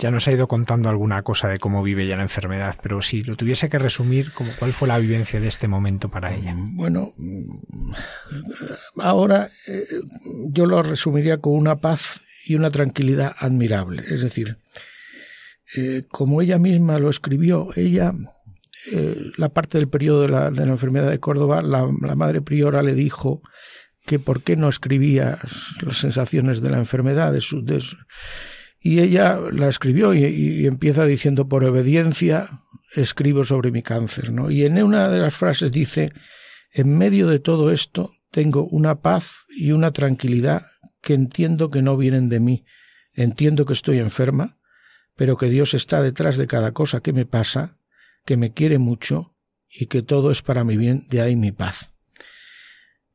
[0.01, 3.23] Ya nos ha ido contando alguna cosa de cómo vive ya la enfermedad, pero si
[3.23, 6.55] lo tuviese que resumir, ¿cuál fue la vivencia de este momento para ella?
[6.57, 7.13] Bueno,
[8.97, 9.87] ahora eh,
[10.49, 14.03] yo lo resumiría con una paz y una tranquilidad admirable.
[14.09, 14.57] Es decir,
[15.77, 18.15] eh, como ella misma lo escribió, ella,
[18.93, 21.87] eh, la parte del periodo de la, enfermedad de Córdoba, la,
[22.17, 23.43] madre priora le dijo
[24.07, 25.41] que por qué no escribía
[25.83, 27.85] las sensaciones de la enfermedad, de su, de
[28.81, 32.49] y ella la escribió y, empieza diciendo, por obediencia
[32.95, 34.33] escribo sobre mi cáncer.
[34.33, 34.51] ¿no?
[34.51, 36.13] Y en una de las frases dice,
[36.73, 40.67] en medio de todo esto tengo una paz y una tranquilidad
[41.03, 42.65] que entiendo que no vienen de mí.
[43.13, 44.59] Entiendo que estoy enferma,
[45.15, 47.77] pero que Dios está detrás de cada cosa que me pasa,
[48.25, 49.35] que me quiere mucho
[49.69, 51.89] y que todo es para mi bien, de ahí mi paz.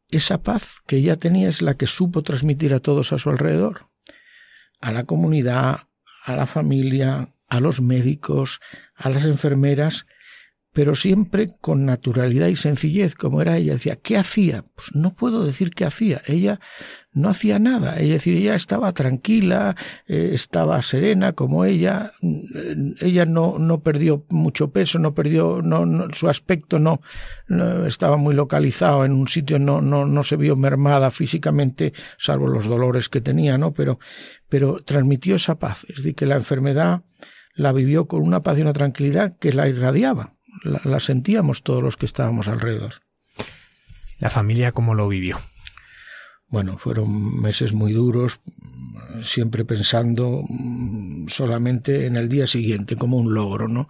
[0.10, 3.88] Esa paz que ella tenía es la que supo transmitir a todos a su alrededor
[4.86, 5.88] a la comunidad,
[6.26, 8.60] a la familia, a los médicos,
[8.96, 10.06] a las enfermeras,
[10.74, 13.74] pero siempre con naturalidad y sencillez, como era ella.
[13.74, 14.64] Decía, ¿qué hacía?
[14.76, 16.22] Pues no puedo decir qué hacía.
[16.28, 16.60] Ella
[17.14, 17.96] no hacía nada.
[17.96, 19.76] Es decir, ella estaba tranquila,
[20.06, 22.12] eh, estaba serena como ella.
[23.00, 27.00] Ella no, no perdió mucho peso, no perdió, no, su aspecto no,
[27.88, 32.66] estaba muy localizado en un sitio, no, no, no se vio mermada físicamente, salvo los
[32.66, 33.74] dolores que tenía, ¿no?
[33.74, 33.98] Pero,
[34.56, 35.86] pero transmitió esa paz.
[35.90, 37.04] Es decir, que la enfermedad
[37.56, 41.98] la vivió con una paz y una tranquilidad que la irradiaba la, sentíamos todos los
[41.98, 43.02] que estábamos alrededor.
[44.18, 45.38] ¿La familia cómo lo vivió?
[46.48, 48.40] Bueno, fueron meses muy duros,
[49.24, 53.90] siempre pensando mm, solamente en el día siguiente, como un logro, ¿no?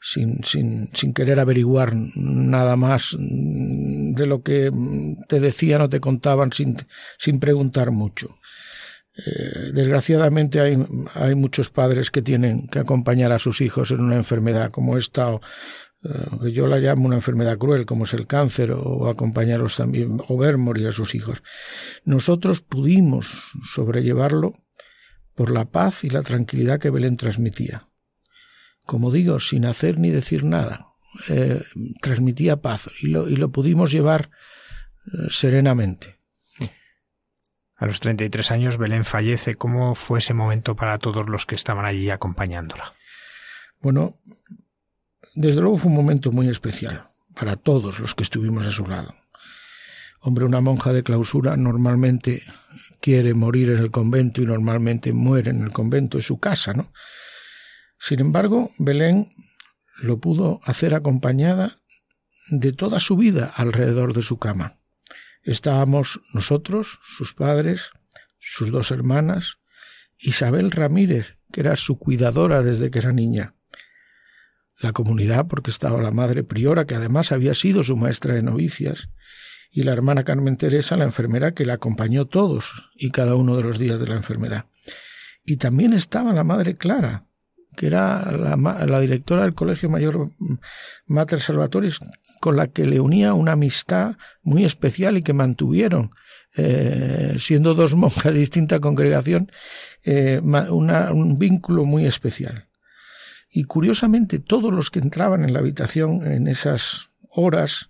[0.00, 5.88] Sin, sin, sin querer averiguar nada más mm, de lo que mm, te decían o
[5.88, 6.74] te contaban sin,
[7.16, 8.39] sin preguntar mucho.
[9.16, 14.70] Eh, desgraciadamente hay, muchos padres que tienen que acompañar a sus hijos en una enfermedad
[14.70, 15.40] como esta o,
[16.42, 20.38] que yo la llamo una enfermedad cruel, como es el cáncer, o acompañarlos también, o
[20.38, 21.42] ver morir a sus hijos.
[22.04, 24.54] Nosotros pudimos sobrellevarlo
[25.34, 27.88] por la paz y la tranquilidad que Belén transmitía.
[28.86, 30.86] Como digo, sin hacer ni decir nada,
[31.28, 31.62] eh,
[32.00, 34.30] transmitía paz y lo, y lo pudimos llevar
[35.06, 36.19] eh, serenamente.
[37.80, 39.54] A los 33 años Belén fallece.
[39.54, 42.92] ¿Cómo fue ese momento para todos los que estaban allí acompañándola?
[43.80, 44.16] Bueno,
[45.34, 47.04] desde luego fue un momento muy especial
[47.34, 49.14] para todos los que estuvimos a su lado.
[50.20, 52.42] Hombre, una monja de clausura normalmente
[53.00, 56.92] quiere morir en el convento y normalmente muere en el convento, es su casa, ¿no?
[57.98, 59.28] Sin embargo, Belén
[60.02, 61.78] lo pudo hacer acompañada
[62.50, 64.79] de toda su vida alrededor de su cama.
[65.42, 67.90] Estábamos nosotros, sus padres,
[68.38, 69.58] sus dos hermanas,
[70.18, 73.54] Isabel Ramírez, que era su cuidadora desde que era niña,
[74.80, 79.10] la comunidad porque estaba la madre priora, que además había sido su maestra de novicias,
[79.70, 83.62] y la hermana Carmen Teresa, la enfermera que la acompañó todos y cada uno de
[83.62, 84.66] los días de la enfermedad.
[85.44, 87.26] Y también estaba la madre Clara,
[87.80, 90.28] que era la, directora del Colegio Mayor
[91.06, 91.98] Mater Salvatoris,
[92.38, 96.10] con la que le unía una amistad muy especial y que mantuvieron,
[96.54, 99.50] eh, siendo dos monjas de distinta congregación,
[100.02, 102.68] eh, un vínculo muy especial.
[103.50, 107.88] Y curiosamente todos los que entraban en la habitación en esas horas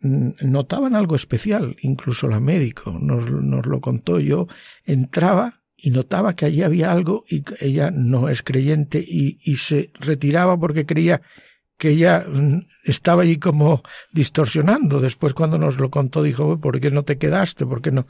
[0.00, 4.48] mm, notaban algo especial, incluso la médico nos, nos lo contó yo,
[4.84, 9.92] entraba y notaba que allí había algo y ella no es creyente y, y se
[10.00, 11.22] retiraba porque creía
[11.78, 15.00] que ella mm, estaba allí como distorsionando.
[15.00, 17.64] Después cuando nos lo contó dijo, ¿por qué no te quedaste?
[17.64, 18.06] ¿Por qué no?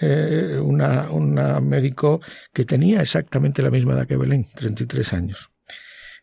[0.00, 2.20] Eh, una, una médico
[2.52, 5.50] que tenía exactamente la misma edad que Belén, 33 años.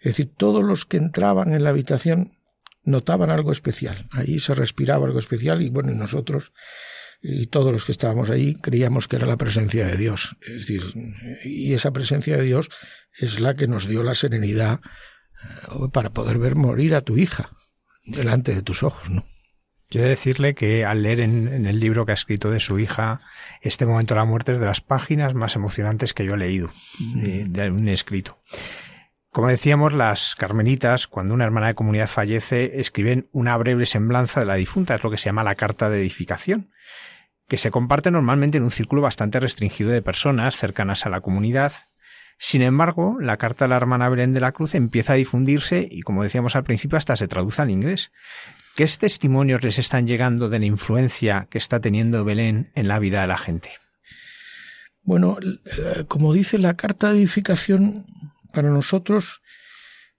[0.02, 2.38] Es decir, todos los que entraban en la habitación
[2.84, 4.08] notaban algo especial.
[4.12, 6.52] Allí se respiraba algo especial y bueno, nosotros
[7.22, 10.36] y todos los que estábamos allí creíamos que era la presencia de Dios.
[10.42, 10.82] Es decir,
[11.44, 12.70] y esa presencia de Dios
[13.18, 14.82] es la que nos dio la serenidad
[15.44, 17.52] eh, para poder ver morir a tu hija
[18.06, 19.26] delante de tus ojos, ¿no?
[19.92, 22.80] Yo he de decirle que al leer en, el libro que ha escrito de su
[22.80, 23.20] hija,
[23.62, 26.70] este momento de la muerte es de las páginas más emocionantes que yo he leído
[27.16, 28.42] de, de un escrito.
[29.32, 34.46] Como decíamos, las carmelitas, cuando una hermana de comunidad fallece, escriben una breve semblanza de
[34.46, 36.70] la difunta, es lo que se llama la carta de edificación,
[37.52, 41.74] que se comparte normalmente en un círculo bastante restringido de personas cercanas a la comunidad.
[42.40, 46.02] Sin embargo, la carta de la hermana Belén de la Cruz empieza a difundirse y,
[46.04, 48.14] como decíamos al principio, hasta se traduce al inglés.
[48.78, 53.20] ¿Qué testimonios les están llegando de la influencia que está teniendo Belén en la vida
[53.20, 53.72] de la gente?
[55.02, 58.06] Bueno, eh, como dice la carta de edificación,
[58.54, 59.42] para nosotros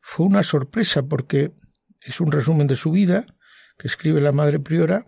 [0.02, 1.52] fue una sorpresa porque
[2.02, 3.24] es un resumen de su vida
[3.78, 5.06] que escribe la Madre Priora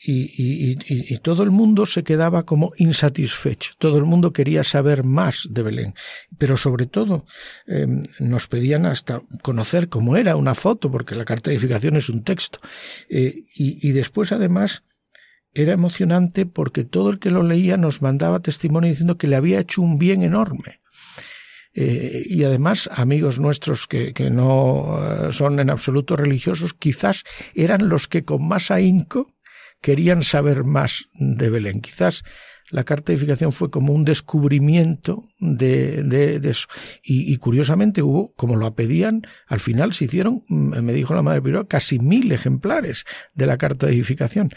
[0.00, 5.62] y, todo el mundo se quedaba como insatisfecho, todo el mundo quería saber más de
[5.62, 5.94] Belén,
[6.38, 7.26] pero sobre todo
[7.66, 12.08] em, nos pedían hasta conocer cómo era una foto, porque la carta de edificación es
[12.08, 12.60] un texto,
[13.08, 14.84] eh, y después además
[15.54, 19.60] era emocionante porque todo el que lo leía nos mandaba testimonio diciendo que le había
[19.60, 20.80] hecho un bien enorme.
[21.74, 27.24] Eh, y además amigos nuestros que, que no eh, son en absoluto religiosos, quizás
[27.54, 29.32] eran los que con más ahínco
[29.80, 31.80] querían saber más de Belén.
[31.80, 32.24] Quizás
[32.70, 36.68] la carta de edificación fue como un descubrimiento de, de, eso.
[37.02, 41.42] Y, curiosamente hubo, como lo pedían, al final se hicieron, mm, me dijo la madre
[41.42, 43.04] Piró, casi mil ejemplares
[43.34, 44.50] de la carta de edificación.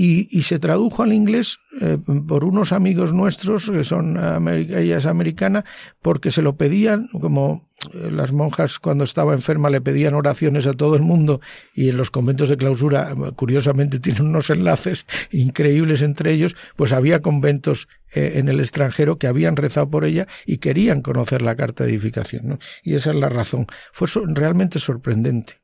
[0.00, 4.16] Y, y se tradujo al inglés eh, por unos amigos nuestros, que son,
[4.48, 5.64] ella es americana,
[6.00, 10.72] porque se lo pedían como eh, las monjas cuando estaba enferma le pedían oraciones a
[10.72, 11.40] todo el mundo
[11.74, 17.20] y en los conventos de clausura curiosamente tienen unos enlaces increíbles entre ellos, pues había
[17.20, 21.84] conventos eh, en el extranjero que habían rezado por ella y querían conocer la carta
[21.84, 22.58] de edificación.
[22.82, 23.66] Y esa es la razón.
[23.92, 25.58] Fue realmente sorprendente.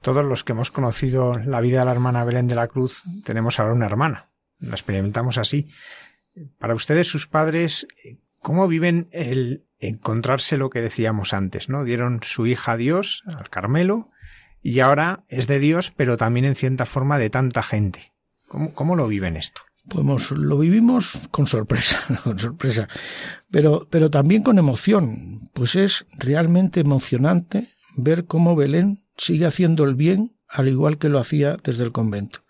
[0.00, 3.58] Todos los que hemos conocido la vida de la hermana Belén de la Cruz tenemos
[3.58, 4.30] ahora una hermana.
[4.58, 5.68] La experimentamos así.
[6.58, 7.86] Para ustedes, sus padres,
[8.40, 11.84] ¿cómo viven el encontrarse lo que decíamos antes, ¿no?
[11.84, 14.08] Dieron su hija a Dios, al Carmelo,
[14.62, 18.12] y ahora es de Dios, pero también en cierta forma de tanta gente.
[18.48, 19.62] ¿Cómo, cómo lo viven esto?
[19.88, 22.88] Pues lo vivimos con sorpresa, con sorpresa,
[23.50, 29.94] pero, pero también con emoción, pues es realmente emocionante ver cómo Belén sigue haciendo el
[29.94, 32.44] bien al igual que lo hacía desde el convento.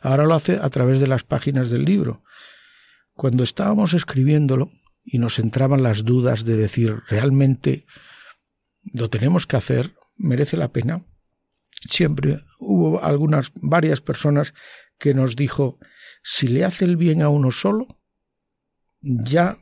[0.00, 2.24] Ahora lo hace a través de las páginas del libro.
[3.12, 4.72] Cuando estábamos escribiéndolo,
[5.04, 7.86] y nos entraban las dudas de decir realmente
[8.82, 11.04] lo tenemos que hacer, merece la pena.
[11.88, 14.54] Siempre hubo algunas, varias personas
[14.98, 15.78] que nos dijo,
[16.22, 17.86] si le hace el bien a uno solo,
[19.00, 19.58] ya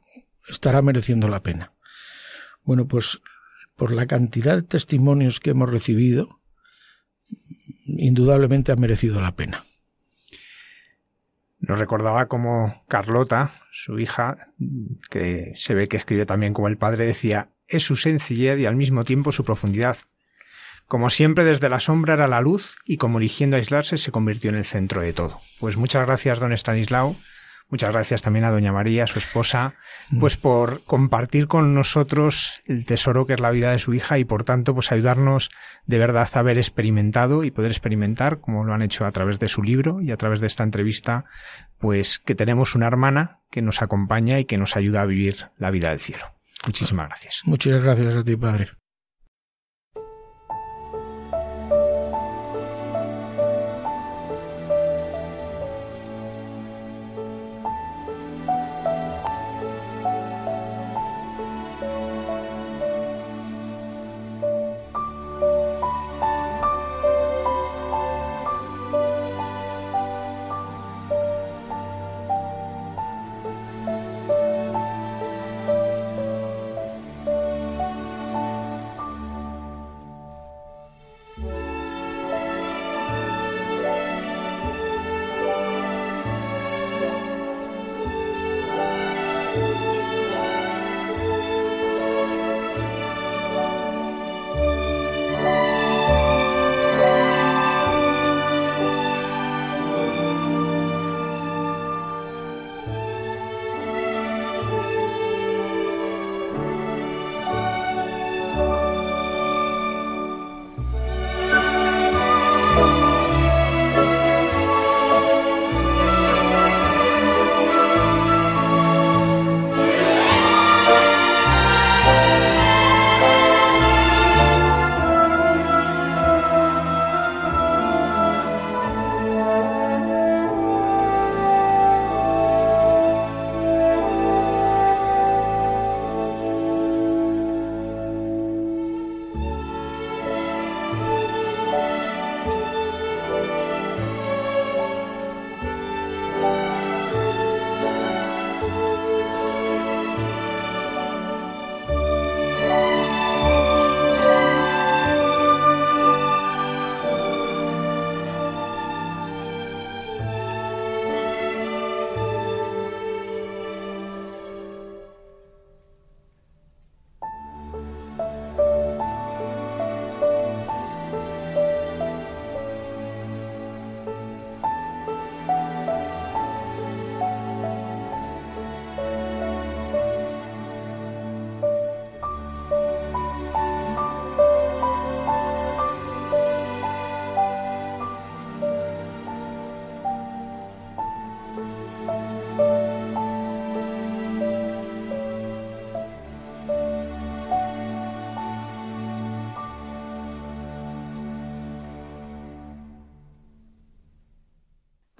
[0.48, 1.72] estará mereciendo la pena.
[2.62, 3.20] Bueno, pues
[3.76, 6.41] por la cantidad de testimonios que hemos recibido,
[7.84, 9.64] indudablemente ha merecido la pena.
[11.58, 14.36] Nos recordaba como Carlota, su hija,
[15.10, 18.74] que se ve que escribe también como el padre, decía, es su sencillez y al
[18.74, 19.96] mismo tiempo su profundidad.
[20.86, 24.56] Como siempre desde la sombra era la luz y como eligiendo aislarse se convirtió en
[24.56, 25.40] el centro de todo.
[25.60, 27.16] Pues muchas gracias, don Estanislao.
[27.72, 29.76] Muchas gracias también a doña María, su esposa,
[30.10, 30.20] mm.
[30.20, 34.26] pues por compartir con nosotros el tesoro que es la vida de su hija y
[34.26, 35.48] por tanto pues ayudarnos
[35.86, 39.48] de verdad a haber experimentado y poder experimentar, como lo han hecho a través de
[39.48, 41.24] su libro y a través de esta entrevista,
[41.78, 45.70] pues que tenemos una hermana que nos acompaña y que nos ayuda a vivir la
[45.70, 46.26] vida del cielo.
[46.66, 47.40] Muchísimas gracias.
[47.46, 48.68] Muchas gracias a ti, Padre.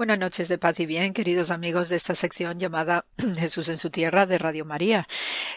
[0.03, 3.07] Buenas noches de paz y bien, queridos amigos de esta sección llamada
[3.39, 5.07] Jesús en su tierra de Radio María.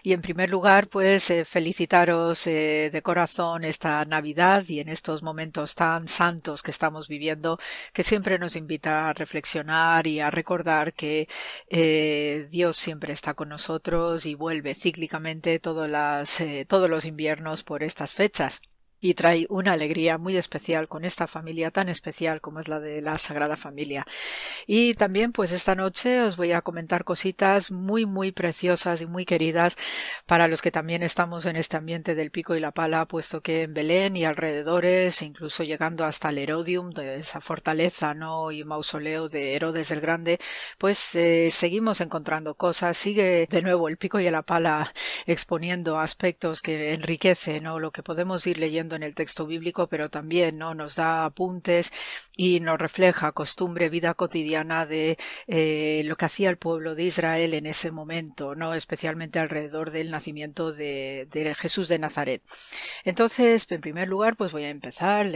[0.03, 5.23] Y en primer lugar, pues eh, felicitaros eh, de corazón esta Navidad y en estos
[5.23, 7.57] momentos tan santos que estamos viviendo,
[7.91, 11.27] que siempre nos invita a reflexionar y a recordar que
[11.67, 18.61] eh, Dios siempre está con nosotros y vuelve cíclicamente todos los inviernos por estas fechas
[19.05, 23.03] y trae una alegría muy especial con esta familia tan especial como es la de
[23.03, 24.05] la Sagrada Familia.
[24.65, 29.25] Y también pues esta noche os voy a comentar cositas muy muy preciosas y muy
[29.25, 29.77] queridas
[30.25, 33.63] para los que también estamos en este ambiente del pico y la pala, puesto que
[33.63, 39.27] en Belén y alrededores, incluso llegando hasta el Herodium, de esa fortaleza no y mausoleo
[39.29, 40.39] de Herodes el Grande,
[40.79, 44.93] pues eh, seguimos encontrando cosas, sigue de nuevo el pico y la pala
[45.27, 47.79] exponiendo aspectos que enriquecen ¿no?
[47.79, 50.73] lo que podemos ir leyendo en el texto bíblico, pero también ¿no?
[50.73, 51.91] nos da apuntes
[52.35, 55.17] y nos refleja costumbre, vida cotidiana de
[55.47, 60.11] eh, lo que hacía el pueblo de Israel en ese momento, no especialmente alrededor del
[60.11, 61.27] nacimiento de,
[61.57, 62.41] Jesús de Nazaret.
[63.03, 65.27] Entonces, en primer lugar, pues voy a empezar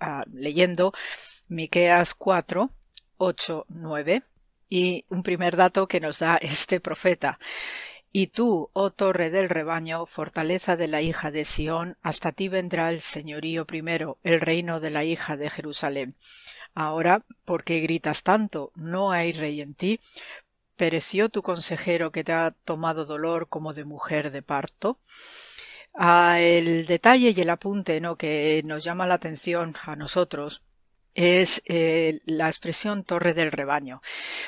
[0.00, 0.92] ah, leyendo
[1.48, 2.70] Miqueas 4,
[3.18, 4.22] 8, 9
[4.68, 7.38] y un primer dato que nos da este profeta.
[8.10, 12.90] Y tú, oh torre del rebaño, fortaleza de la hija de Sión, hasta ti vendrá
[12.90, 16.16] el señorío primero, el reino de la hija de Jerusalén.
[16.74, 18.72] Ahora, ¿por qué gritas tanto?
[18.74, 20.00] ¿No hay rey en ti?
[20.76, 24.98] ¿Pereció tu consejero que te ha tomado dolor como de mujer de parto?
[25.94, 28.16] Ah, el detalle y el apunte ¿no?
[28.16, 30.62] que nos llama la atención a nosotros
[31.18, 34.00] es eh, la expresión torre del rebaño.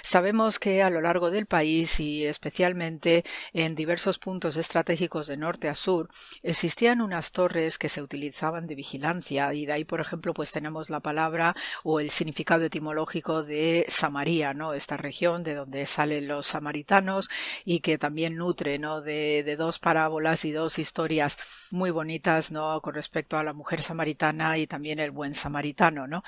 [0.03, 5.68] Sabemos que a lo largo del país y especialmente en diversos puntos estratégicos de norte
[5.68, 6.09] a sur
[6.45, 10.91] existían unas torres que se utilizaban de vigilancia y de ahí por ejemplo pues tenemos
[10.91, 14.73] la palabra o el significado etimológico de Samaria, ¿no?
[14.73, 17.29] Esta región de donde salen los samaritanos
[17.64, 19.01] y que también nutre, ¿no?
[19.01, 21.37] De, de dos parábolas y dos historias
[21.73, 22.81] muy bonitas, ¿no?
[22.81, 26.23] Con respecto a la mujer samaritana y también el buen samaritano, ¿no?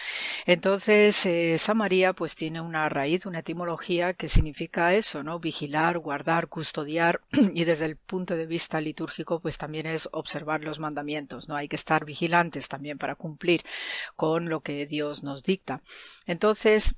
[0.47, 5.39] Entonces, eh, Samaria pues tiene una raíz, una etimología que significa eso, ¿no?
[5.41, 7.21] Vigilar, guardar, custodiar
[7.55, 11.57] y desde el punto de vista litúrgico pues también es observar los mandamientos, ¿no?
[11.57, 13.63] Hay que estar vigilantes también para cumplir
[14.17, 15.81] con lo que Dios nos dicta.
[16.27, 16.95] Entonces,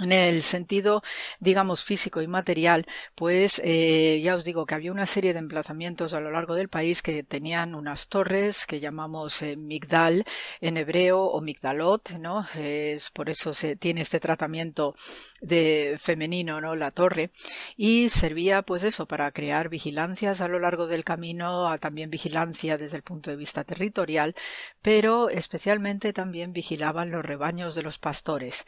[0.00, 1.02] en el sentido,
[1.38, 2.84] digamos, físico y material,
[3.14, 6.68] pues eh, ya os digo que había una serie de emplazamientos a lo largo del
[6.68, 10.24] país que tenían unas torres que llamamos eh, migdal
[10.60, 12.44] en hebreo o migdalot, ¿no?
[12.56, 14.94] Es por eso se tiene este tratamiento
[15.40, 16.74] de femenino, ¿no?
[16.74, 17.30] La torre
[17.76, 22.96] y servía, pues eso, para crear vigilancias a lo largo del camino, también vigilancia desde
[22.96, 24.34] el punto de vista territorial,
[24.82, 28.66] pero especialmente también vigilaban los rebaños de los pastores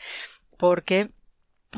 [0.57, 1.11] porque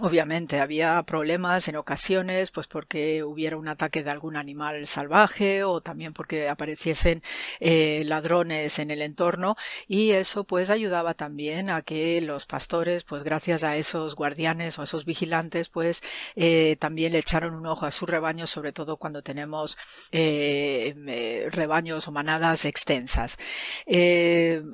[0.01, 5.81] Obviamente había problemas en ocasiones, pues porque hubiera un ataque de algún animal salvaje o
[5.81, 7.23] también porque apareciesen
[7.59, 9.57] eh, ladrones en el entorno
[9.89, 14.85] y eso pues ayudaba también a que los pastores, pues gracias a esos guardianes o
[14.85, 16.01] esos vigilantes, pues
[16.37, 19.77] eh, también le echaron un ojo a sus rebaños, sobre todo cuando tenemos
[20.13, 23.37] eh, rebaños o manadas extensas.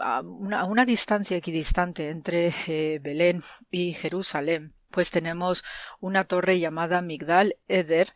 [0.00, 2.52] a, una, a una distancia equidistante entre
[3.00, 3.40] Belén
[3.70, 5.64] y Jerusalén, pues tenemos
[6.00, 8.12] una torre llamada Migdal Eder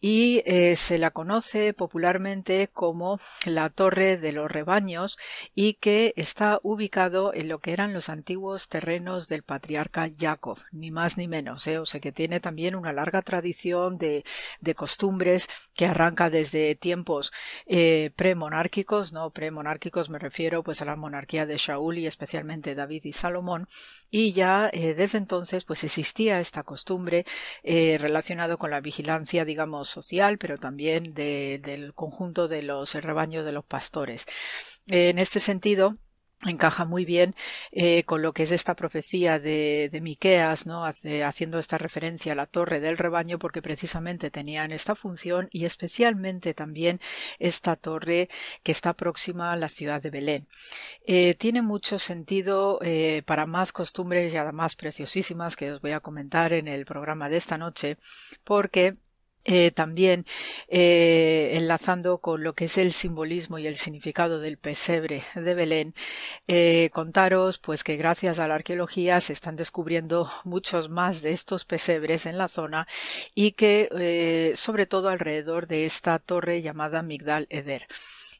[0.00, 5.18] y eh, se la conoce popularmente como la Torre de los Rebaños
[5.54, 10.90] y que está ubicado en lo que eran los antiguos terrenos del patriarca Jacob, ni
[10.90, 11.78] más ni menos, ¿eh?
[11.78, 14.24] o sea que tiene también una larga tradición de,
[14.60, 17.30] de costumbres que arranca desde tiempos
[17.66, 23.04] eh, premonárquicos, no premonárquicos me refiero pues a la monarquía de Shaul y especialmente David
[23.04, 23.66] y Salomón
[24.10, 27.24] y ya desde entonces pues existía esta costumbre
[27.62, 33.52] eh, relacionado con la vigilancia, digamos, social, pero también del conjunto de los rebaños de
[33.52, 34.26] los pastores.
[34.88, 35.98] en este sentido,
[36.44, 37.34] encaja muy bien
[37.70, 40.84] eh, con lo que es esta profecía de, de Miqueas, ¿no?
[40.84, 46.54] haciendo esta referencia a la torre del rebaño, porque precisamente tenían esta función y especialmente
[46.54, 47.00] también
[47.38, 48.28] esta torre
[48.62, 50.48] que está próxima a la ciudad de Belén.
[51.06, 56.00] Eh, tiene mucho sentido eh, para más costumbres y además preciosísimas que os voy a
[56.00, 57.96] comentar en el programa de esta noche,
[58.44, 58.96] porque
[59.44, 60.24] eh, también
[60.68, 65.94] eh, enlazando con lo que es el simbolismo y el significado del pesebre de Belén,
[66.46, 71.64] eh, contaros pues que gracias a la arqueología se están descubriendo muchos más de estos
[71.64, 72.86] pesebres en la zona
[73.34, 77.86] y que sobre todo alrededor de esta torre llamada Migdal Eder.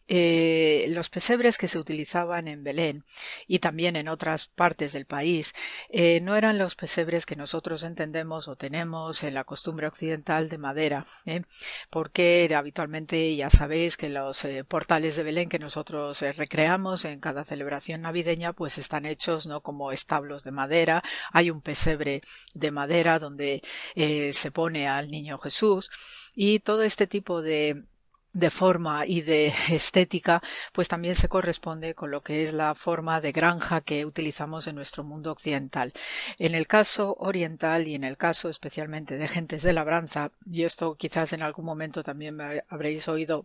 [0.08, 3.04] Eh, los pesebres que se utilizaban en Belén
[3.46, 5.54] y también en otras partes del país
[5.90, 10.58] eh, no eran los pesebres que nosotros entendemos o tenemos en la costumbre occidental de
[10.58, 11.42] madera, ¿eh?
[11.90, 18.02] porque habitualmente ya sabéis que los portales de Belén que nosotros recreamos en cada celebración
[18.02, 22.22] navideña pues están hechos no como establos de madera, hay un pesebre
[22.54, 23.62] de madera donde
[23.94, 25.90] se pone al niño Jesús
[26.34, 27.84] y todo este tipo de
[28.32, 33.20] de forma y de estética, pues también se corresponde con lo que es la forma
[33.20, 35.92] de granja que utilizamos en nuestro mundo occidental.
[36.38, 40.94] En el caso oriental y en el caso especialmente de gentes de labranza, y esto
[40.94, 43.44] quizás en algún momento también me habréis oído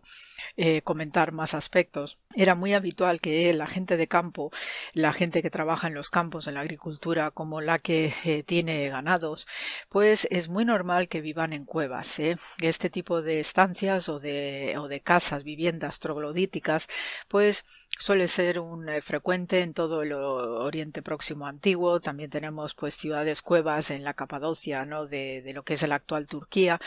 [0.56, 4.50] eh, comentar más aspectos, era muy habitual que la gente de campo,
[4.92, 8.88] la gente que trabaja en los campos, en la agricultura, como la que eh, tiene
[8.88, 9.46] ganados,
[9.88, 12.18] pues es muy normal que vivan en cuevas.
[12.18, 12.36] ¿eh?
[12.60, 16.88] Este tipo de estancias o de o de casas, viviendas troglodíticas,
[17.28, 17.64] pues
[17.98, 22.00] suele ser un eh, frecuente en todo el Oriente Próximo antiguo.
[22.00, 25.06] También tenemos pues ciudades cuevas en la Capadocia, ¿no?
[25.06, 26.80] De, lo que es la actual Turquía.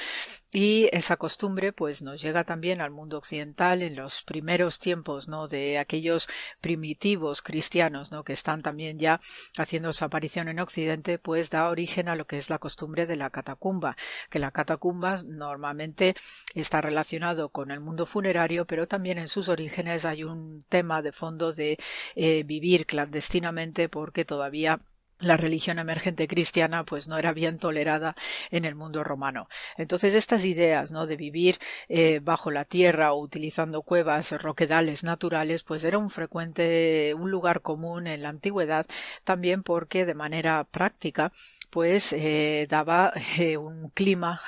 [0.54, 5.48] Y esa costumbre pues nos llega también al mundo occidental en los primeros tiempos, ¿no?
[5.48, 6.28] De aquellos
[6.62, 8.24] primitivos cristianos, ¿no?
[8.24, 9.20] Que están también ya
[9.58, 13.16] haciendo su aparición en Occidente, pues da origen a lo que es la costumbre de
[13.16, 13.98] la catacumba,
[14.30, 16.16] que la catacumba normalmente
[16.56, 21.12] está relacionado con el mundo funerario, pero también en sus orígenes hay un tema de
[21.12, 21.78] fondo de
[22.16, 24.82] eh, vivir clandestinamente porque todavía
[25.22, 28.16] la religión emergente cristiana pues no era bien tolerada
[28.50, 29.48] en el mundo romano.
[29.78, 31.08] Entonces estas ideas ¿no?
[31.08, 37.14] de vivir eh, bajo la tierra o utilizando cuevas, roquedales naturales, pues era un frecuente,
[37.18, 38.86] un lugar común en la antigüedad,
[39.24, 41.32] también porque de manera práctica
[41.70, 44.42] pues eh, daba eh, un clima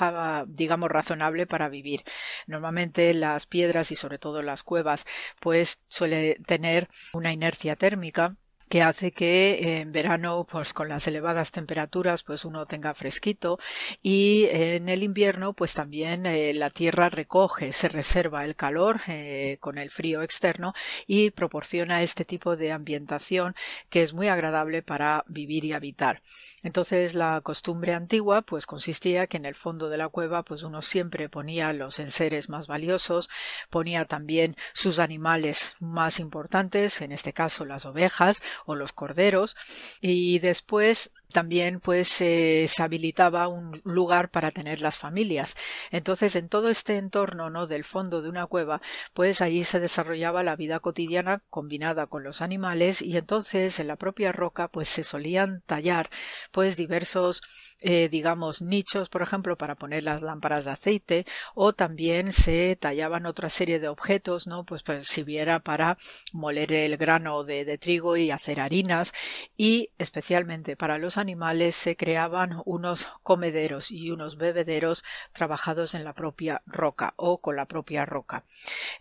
[0.47, 2.03] digamos razonable para vivir.
[2.47, 5.05] Normalmente las piedras y sobre todo las cuevas
[5.39, 8.35] pues suele tener una inercia térmica
[8.73, 13.59] que hace que en verano, pues con las elevadas temperaturas, pues uno tenga fresquito
[14.01, 19.57] y en el invierno, pues también eh, la tierra recoge, se reserva el calor eh,
[19.59, 20.73] con el frío externo
[21.05, 23.53] y proporciona este tipo de ambientación
[23.91, 26.23] que es muy agradable para vivir y habitar.
[26.63, 30.81] Entonces la costumbre antigua, pues consistía que en el fondo de la cueva, pues uno
[30.81, 33.29] siempre ponía los enseres más valiosos,
[33.69, 39.55] ponía también sus animales más importantes, en este caso las ovejas, o los corderos
[40.01, 45.55] y después también pues se habilitaba un lugar para tener las familias.
[45.91, 47.67] Entonces, en todo este entorno ¿no?
[47.67, 48.81] del fondo de una cueva,
[49.13, 53.95] pues allí se desarrollaba la vida cotidiana combinada con los animales y entonces en la
[53.95, 56.09] propia roca pues se solían tallar
[56.51, 57.41] pues diversos
[57.81, 61.25] eh, digamos nichos por ejemplo para poner las lámparas de aceite
[61.55, 65.23] o también se tallaban otra serie de objetos no pues, pues si
[65.63, 65.97] para
[66.31, 69.13] moler el grano de, de trigo y hacer harinas
[69.57, 71.22] y especialmente para los animales
[71.71, 77.65] se creaban unos comederos y unos bebederos trabajados en la propia roca o con la
[77.65, 78.43] propia roca.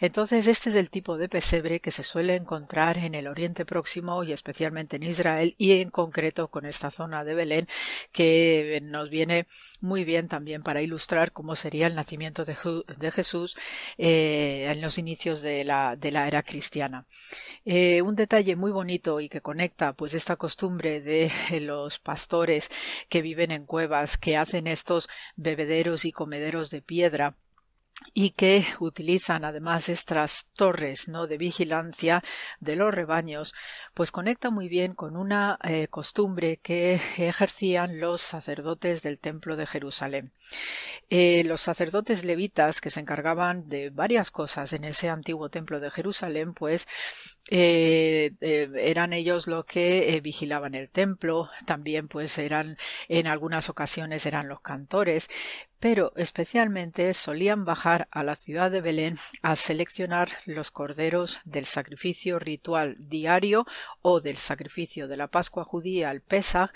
[0.00, 4.22] Entonces este es el tipo de pesebre que se suele encontrar en el Oriente Próximo
[4.24, 7.68] y especialmente en Israel y en concreto con esta zona de Belén
[8.12, 9.46] que nos viene
[9.80, 13.56] muy bien también para ilustrar cómo sería el nacimiento de, Jesús
[13.98, 17.04] eh, en los inicios de la, de la era cristiana.
[17.64, 22.68] Eh, un detalle muy bonito y que conecta pues esta costumbre de los pastores
[23.08, 27.36] que viven en cuevas, que hacen estos bebederos y comederos de piedra
[28.12, 31.26] y que utilizan además estas torres ¿no?
[31.26, 32.22] de vigilancia
[32.60, 33.54] de los rebaños,
[33.94, 39.66] pues conecta muy bien con una eh, costumbre que ejercían los sacerdotes del templo de
[39.66, 40.32] Jerusalén.
[41.08, 45.90] Eh, los sacerdotes levitas que se encargaban de varias cosas en ese antiguo templo de
[45.90, 46.86] Jerusalén, pues
[47.50, 52.76] eh, eran ellos los que vigilaban el templo, también pues eran
[53.08, 55.28] en algunas ocasiones eran los cantores,
[55.82, 62.38] pero especialmente solían bajar a la ciudad de Belén a seleccionar los corderos del sacrificio
[62.38, 63.66] ritual diario
[64.00, 66.70] o del sacrificio de la Pascua judía al Pesach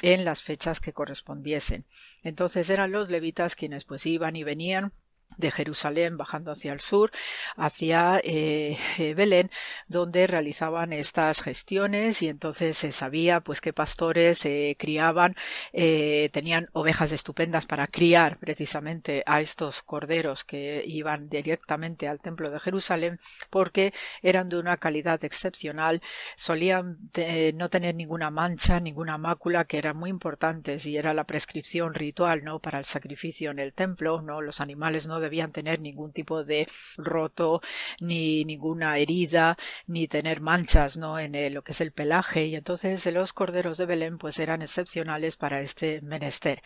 [0.00, 1.84] en las fechas que correspondiesen.
[2.22, 4.92] Entonces eran los levitas quienes pues iban y venían
[5.36, 7.10] de Jerusalén bajando hacia el sur,
[7.56, 9.50] hacia eh, eh, Belén,
[9.88, 15.36] donde realizaban estas gestiones y entonces se sabía pues qué pastores eh, criaban,
[15.72, 22.60] tenían ovejas estupendas para criar precisamente a estos corderos que iban directamente al templo de
[22.60, 23.18] Jerusalén
[23.50, 26.02] porque eran de una calidad excepcional,
[26.36, 26.98] solían
[27.54, 32.44] no tener ninguna mancha, ninguna mácula que eran muy importantes y era la prescripción ritual
[32.44, 36.44] no para el sacrificio en el templo, no los animales no debían tener ningún tipo
[36.44, 36.66] de
[36.98, 37.62] roto,
[38.00, 39.56] ni ninguna herida,
[39.86, 41.18] ni tener manchas, ¿no?
[41.18, 42.46] En lo que es el pelaje.
[42.46, 46.62] Y entonces los corderos de Belén, pues eran excepcionales para este menester.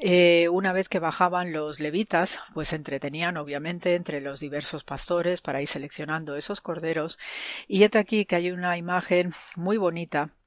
[0.00, 5.40] Eh, una vez que bajaban los levitas, pues se entretenían obviamente entre los diversos pastores
[5.40, 7.18] para ir seleccionando esos corderos.
[7.66, 10.37] Y es aquí que hay una imagen muy bonita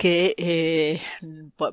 [0.00, 0.98] que eh,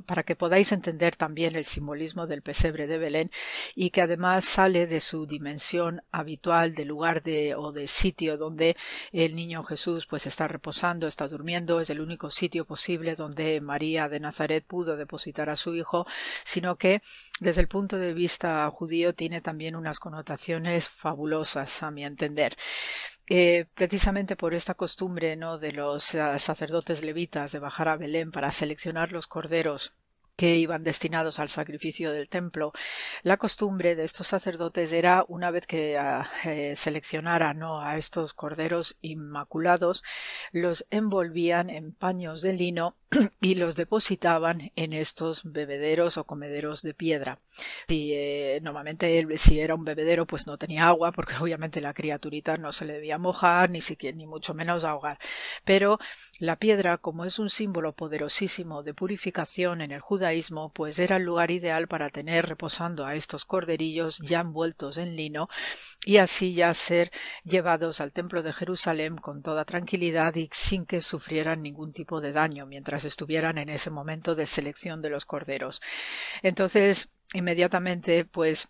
[0.06, 3.32] para que podáis entender también el simbolismo del pesebre de Belén
[3.74, 8.76] y que además sale de su dimensión habitual de lugar de o de sitio donde
[9.14, 14.10] el niño Jesús pues está reposando, está durmiendo, es el único sitio posible donde María
[14.10, 16.06] de Nazaret pudo depositar a su hijo,
[16.44, 17.00] sino que
[17.40, 22.58] desde el punto de vista judío tiene también unas connotaciones fabulosas a mi entender.
[23.30, 25.58] Eh, precisamente por esta costumbre ¿no?
[25.58, 29.94] de los eh, sacerdotes levitas de bajar a Belén para seleccionar los corderos
[30.38, 32.72] que iban destinados al sacrificio del templo.
[33.24, 38.98] La costumbre de estos sacerdotes era, una vez que ah, eh, seleccionaran a estos corderos
[39.02, 40.04] inmaculados,
[40.52, 42.96] los envolvían en paños de lino
[43.42, 47.40] y los depositaban en estos bebederos o comederos de piedra.
[47.88, 52.58] Si eh, normalmente si era un bebedero pues no tenía agua porque obviamente la criaturita
[52.58, 55.20] no se le debía mojar ni siquiera ni mucho menos ahogar.
[55.64, 56.00] Pero
[56.40, 61.24] la piedra como es un símbolo poderosísimo de purificación en el judaísmo pues era el
[61.24, 65.48] lugar ideal para tener reposando a estos corderillos ya envueltos en lino
[66.06, 67.12] y así ya ser
[67.44, 72.32] llevados al templo de Jerusalén con toda tranquilidad y sin que sufrieran ningún tipo de
[72.32, 75.82] daño mientras estuvieran en ese momento de selección de los corderos.
[76.42, 78.70] Entonces, inmediatamente, pues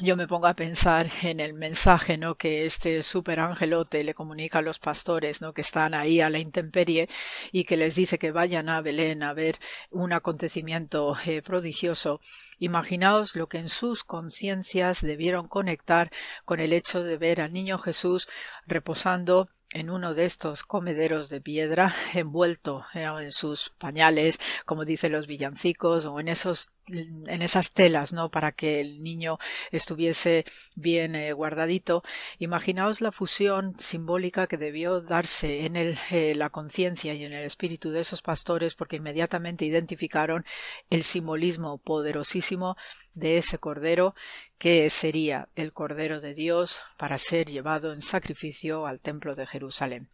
[0.00, 2.36] yo me pongo a pensar en el mensaje ¿no?
[2.36, 5.52] que este super angelote le comunica a los pastores ¿no?
[5.52, 7.08] que están ahí a la intemperie
[7.50, 9.56] y que les dice que vayan a Belén a ver
[9.90, 12.20] un acontecimiento eh, prodigioso.
[12.58, 16.12] Imaginaos lo que en sus conciencias debieron conectar
[16.44, 18.28] con el hecho de ver al niño Jesús
[18.66, 25.26] reposando en uno de estos comederos de piedra, envuelto en sus pañales, como dicen los
[25.26, 28.30] villancicos, o en esos en esas telas, ¿no?
[28.30, 29.38] Para que el niño
[29.70, 30.44] estuviese
[30.76, 32.02] bien eh, guardadito.
[32.38, 37.44] Imaginaos la fusión simbólica que debió darse en el, eh, la conciencia y en el
[37.44, 40.44] espíritu de esos pastores, porque inmediatamente identificaron
[40.90, 42.76] el simbolismo poderosísimo
[43.14, 44.14] de ese cordero
[44.58, 50.08] que sería el Cordero de Dios para ser llevado en sacrificio al templo de Jerusalén.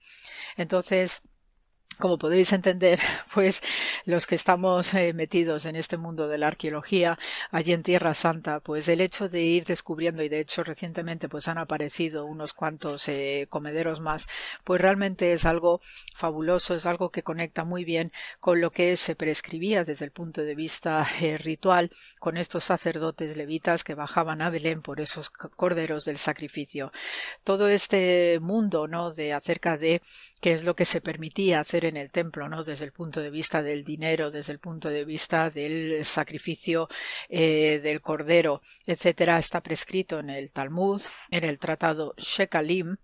[0.57, 1.23] Entonces,
[1.99, 3.01] como podéis entender,
[3.35, 3.63] pues
[4.05, 7.19] los que estamos eh, metidos en este mundo de la arqueología
[7.51, 11.49] allí en Tierra Santa, pues el hecho de ir descubriendo y de hecho recientemente pues
[11.49, 14.27] han aparecido unos cuantos eh, comederos más,
[14.65, 15.81] pues realmente es algo
[16.15, 20.43] fabuloso, es algo que conecta muy bien con lo que se prescribía desde el punto
[20.43, 26.05] de vista eh, ritual con estos sacerdotes levitas que bajaban a Belén por esos corderos
[26.05, 26.93] del sacrificio.
[27.43, 29.13] Todo este mundo, ¿no?
[29.13, 30.01] De acerca de
[30.41, 32.65] qué es lo que se permitía hacer en el templo, ¿no?
[32.65, 36.89] Desde el punto de vista del dinero, desde el punto de vista del sacrificio
[37.29, 42.97] eh, del cordero, etcétera, está prescrito en el Talmud, en el tratado Shekalim,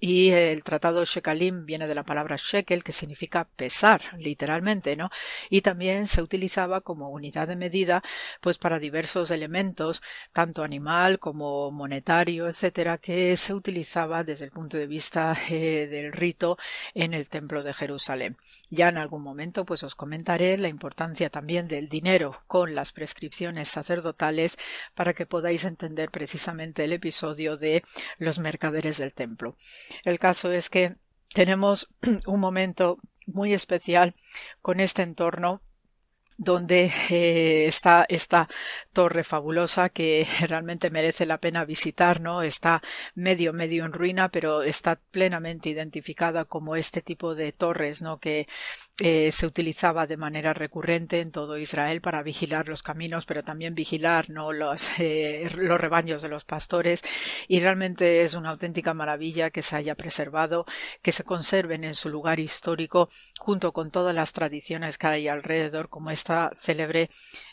[0.00, 5.10] y el tratado Shekalim viene de la palabra shekel, que significa pesar, literalmente, ¿no?
[5.50, 8.02] Y también se utilizaba como unidad de medida,
[8.40, 14.78] pues para diversos elementos, tanto animal como monetario, etcétera, que se utilizaba desde el punto
[14.78, 16.56] de vista eh, del rito
[16.94, 18.36] en el templo de Jerusalén.
[18.70, 23.68] Ya en algún momento, pues os comentaré la importancia también del dinero con las prescripciones
[23.68, 24.56] sacerdotales
[24.94, 27.82] para que podáis entender precisamente el episodio de
[28.18, 29.56] los mercaderes del templo.
[30.04, 30.96] El caso es que
[31.32, 31.88] tenemos
[32.26, 34.14] un momento muy especial
[34.60, 35.62] con este entorno
[36.42, 38.48] donde eh, está esta
[38.94, 42.40] torre fabulosa que realmente merece la pena visitar, ¿no?
[42.42, 42.80] Está
[43.14, 48.20] medio, medio en ruina, pero está plenamente identificada como este tipo de torres, ¿no?
[48.20, 48.48] Que
[49.00, 53.74] eh, se utilizaba de manera recurrente en todo Israel para vigilar los caminos, pero también
[53.74, 54.52] vigilar, ¿no?
[54.52, 57.02] Los, eh, los rebaños de los pastores
[57.48, 60.66] y realmente es una auténtica maravilla que se haya preservado,
[61.02, 65.88] que se conserven en su lugar histórico junto con todas las tradiciones que hay alrededor,
[65.88, 67.08] como esta célebre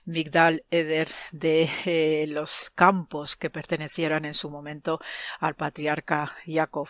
[0.06, 5.00] Migdal Eder de eh, los campos que pertenecieran en su momento
[5.40, 6.90] al patriarca Jacob.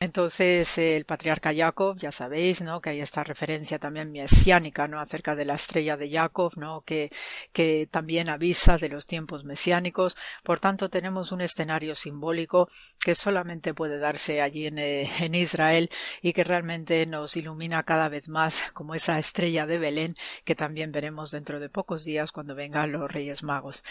[0.00, 2.80] Entonces, el patriarca Jacob, ya sabéis, ¿no?
[2.80, 4.98] Que hay esta referencia también mesiánica, ¿no?
[4.98, 6.82] Acerca de la estrella de Jacob, ¿no?
[6.82, 7.10] Que,
[7.52, 10.16] que también avisa de los tiempos mesiánicos.
[10.42, 12.68] Por tanto, tenemos un escenario simbólico
[12.98, 15.90] que solamente puede darse allí en, eh, en Israel
[16.22, 20.14] y que realmente nos ilumina cada vez más como esa estrella de Belén
[20.44, 23.84] que también veremos veremos dentro de pocos días cuando vengan los Reyes Magos.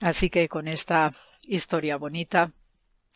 [0.00, 1.10] Así que con esta
[1.48, 2.52] historia bonita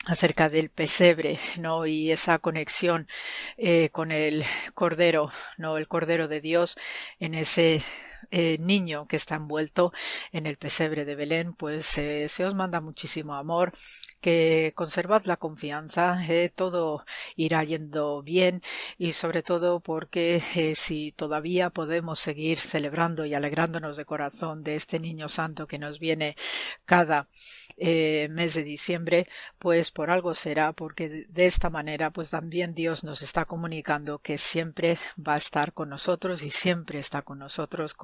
[0.06, 1.86] acerca del pesebre, ¿no?
[1.86, 3.08] Y esa conexión
[3.56, 4.44] eh, con el
[4.74, 5.76] Cordero, ¿no?
[5.76, 6.76] El Cordero de Dios
[7.20, 7.82] en ese
[8.30, 9.92] eh, niño que está envuelto
[10.32, 13.72] en el pesebre de Belén, pues eh, se os manda muchísimo amor,
[14.20, 17.04] que conservad la confianza, eh, todo
[17.36, 18.62] irá yendo bien
[18.98, 20.40] y sobre todo porque
[20.76, 25.98] si todavía podemos seguir celebrando y alegrándonos de corazón de este niño santo que nos
[25.98, 26.36] viene
[26.84, 27.28] cada
[27.76, 29.26] mes de diciembre,
[29.58, 34.38] pues por algo será, porque de esta manera pues también Dios nos está comunicando que
[34.38, 37.94] siempre va a estar con nosotros y siempre está con nosotros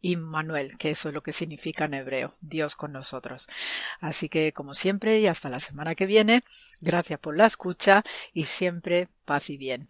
[0.00, 3.48] Immanuel, que eso es lo que significa en hebreo, Dios con nosotros.
[4.00, 6.42] Así que, como siempre, y hasta la semana que viene,
[6.80, 9.88] gracias por la escucha y siempre paz y bien.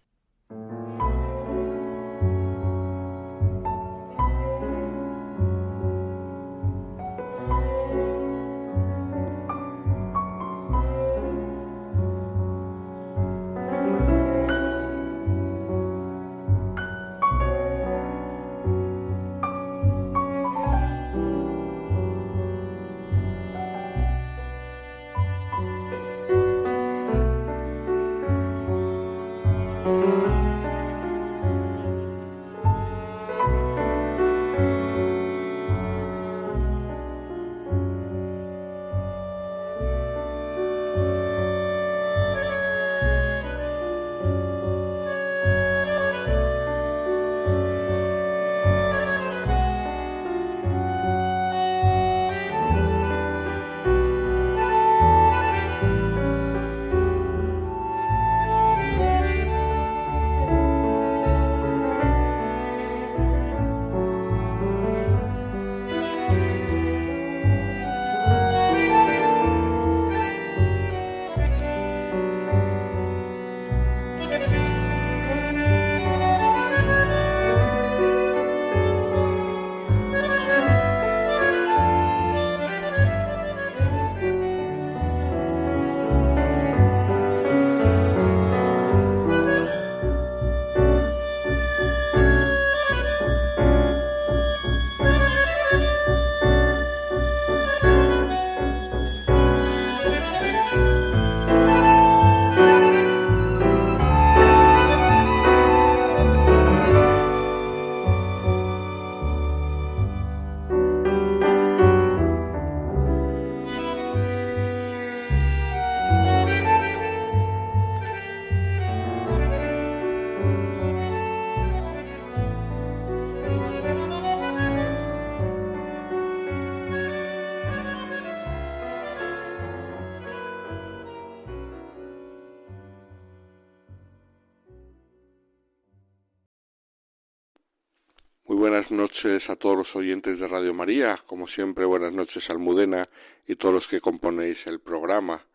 [138.91, 143.09] Buenas noches a todos los oyentes de Radio María, como siempre buenas noches Almudena
[143.47, 145.47] y todos los que componéis el programa.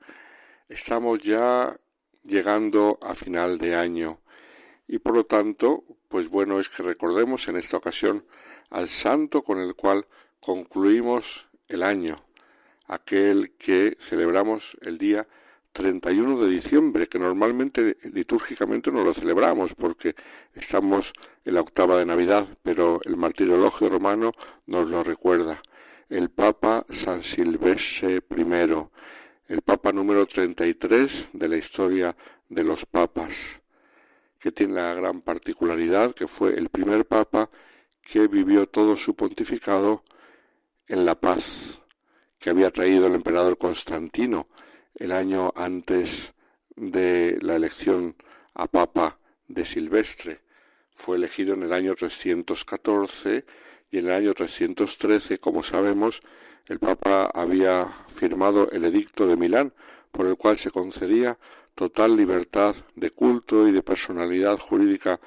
[0.69, 1.77] Estamos ya
[2.23, 4.21] llegando a final de año
[4.87, 8.25] y por lo tanto, pues bueno es que recordemos en esta ocasión
[8.69, 10.07] al santo con el cual
[10.39, 12.15] concluimos el año,
[12.87, 15.27] aquel que celebramos el día
[15.75, 20.15] 31 de diciembre, que normalmente litúrgicamente no lo celebramos porque
[20.53, 21.11] estamos
[21.43, 24.31] en la octava de Navidad, pero el martirologio romano
[24.67, 25.61] nos lo recuerda.
[26.07, 28.87] El Papa San Silvestre I,
[29.49, 32.15] el Papa número 33 de la historia
[32.47, 33.61] de los papas,
[34.39, 37.49] que tiene la gran particularidad que fue el primer Papa
[38.01, 40.03] que vivió todo su pontificado
[40.87, 41.81] en la paz
[42.39, 44.47] que había traído el emperador Constantino,
[44.95, 46.33] el año antes
[46.75, 48.15] de la elección
[48.53, 50.41] a Papa de Silvestre.
[50.93, 53.45] Fue elegido en el año 314
[53.91, 56.21] y en el año 313, como sabemos,
[56.67, 59.73] el Papa había firmado el Edicto de Milán,
[60.11, 61.37] por el cual se concedía
[61.75, 65.19] total libertad de culto y de personalidad jurídica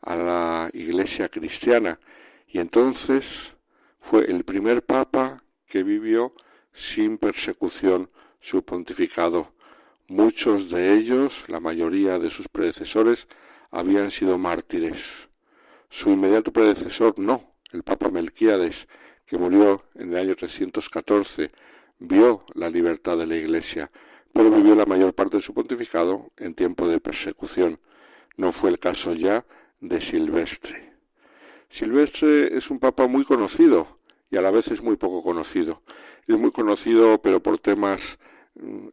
[0.00, 1.98] a la Iglesia cristiana.
[2.46, 3.56] Y entonces
[4.00, 6.32] fue el primer Papa que vivió
[6.72, 8.08] sin persecución
[8.46, 9.52] su pontificado.
[10.06, 13.26] Muchos de ellos, la mayoría de sus predecesores,
[13.72, 15.28] habían sido mártires.
[15.90, 18.86] Su inmediato predecesor no, el Papa Melquiades,
[19.26, 21.50] que murió en el año 314,
[21.98, 23.90] vio la libertad de la Iglesia,
[24.32, 27.80] pero vivió la mayor parte de su pontificado en tiempo de persecución.
[28.36, 29.44] No fue el caso ya
[29.80, 30.92] de Silvestre.
[31.68, 33.98] Silvestre es un papa muy conocido
[34.30, 35.82] y a la vez es muy poco conocido.
[36.28, 38.20] Es muy conocido pero por temas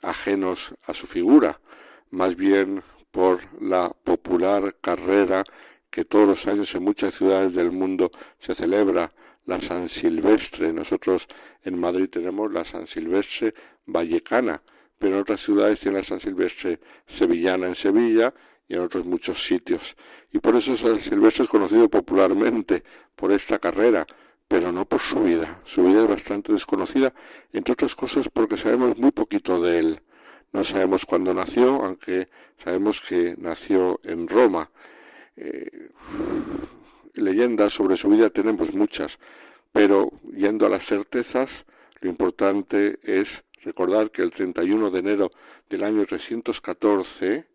[0.01, 1.59] ajenos a su figura,
[2.11, 5.43] más bien por la popular carrera
[5.89, 8.09] que todos los años en muchas ciudades del mundo
[8.39, 9.11] se celebra,
[9.45, 10.73] la San Silvestre.
[10.73, 11.27] Nosotros
[11.63, 13.53] en Madrid tenemos la San Silvestre
[13.85, 14.61] vallecana,
[14.97, 18.33] pero en otras ciudades tiene la San Silvestre sevillana en Sevilla
[18.67, 19.95] y en otros muchos sitios.
[20.31, 22.83] Y por eso San Silvestre es conocido popularmente
[23.15, 24.05] por esta carrera,
[24.47, 25.61] pero no por su vida.
[25.63, 27.13] Su vida es bastante desconocida,
[27.51, 30.01] entre otras cosas porque sabemos muy poquito de él.
[30.51, 34.69] No sabemos cuándo nació, aunque sabemos que nació en Roma.
[35.35, 35.89] Eh,
[37.15, 39.19] leyendas sobre su vida tenemos muchas,
[39.71, 41.65] pero yendo a las certezas,
[42.01, 45.31] lo importante es recordar que el 31 de enero
[45.69, 47.47] del año 314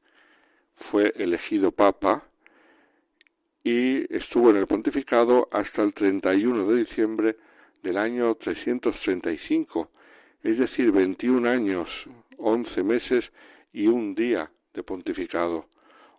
[0.75, 2.29] fue elegido papa
[3.69, 7.37] y estuvo en el pontificado hasta el 31 de diciembre
[7.83, 9.91] del año 335,
[10.43, 12.07] es decir, 21 años,
[12.39, 13.31] 11 meses
[13.71, 15.67] y un día de pontificado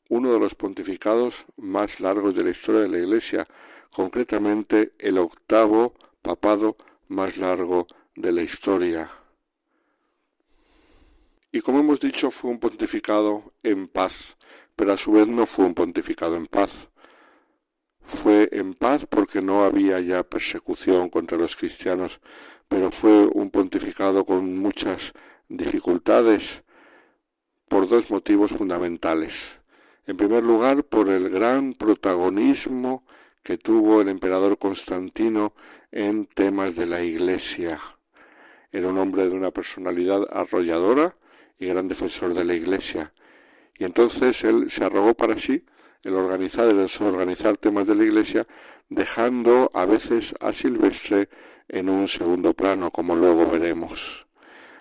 [0.09, 3.47] uno de los pontificados más largos de la historia de la Iglesia,
[3.91, 6.77] concretamente el octavo papado
[7.07, 9.09] más largo de la historia.
[11.51, 14.37] Y como hemos dicho, fue un pontificado en paz,
[14.75, 16.89] pero a su vez no fue un pontificado en paz.
[18.09, 22.19] Fue en paz porque no había ya persecución contra los cristianos,
[22.67, 25.13] pero fue un pontificado con muchas
[25.47, 26.63] dificultades
[27.67, 29.59] por dos motivos fundamentales.
[30.07, 33.03] En primer lugar, por el gran protagonismo
[33.43, 35.53] que tuvo el emperador Constantino
[35.91, 37.79] en temas de la Iglesia.
[38.71, 41.15] Era un hombre de una personalidad arrolladora
[41.59, 43.13] y gran defensor de la Iglesia.
[43.77, 45.63] Y entonces él se arrogó para sí
[46.03, 48.47] el organizar, el desorganizar temas de la Iglesia,
[48.89, 51.29] dejando a veces a Silvestre
[51.67, 54.27] en un segundo plano, como luego veremos.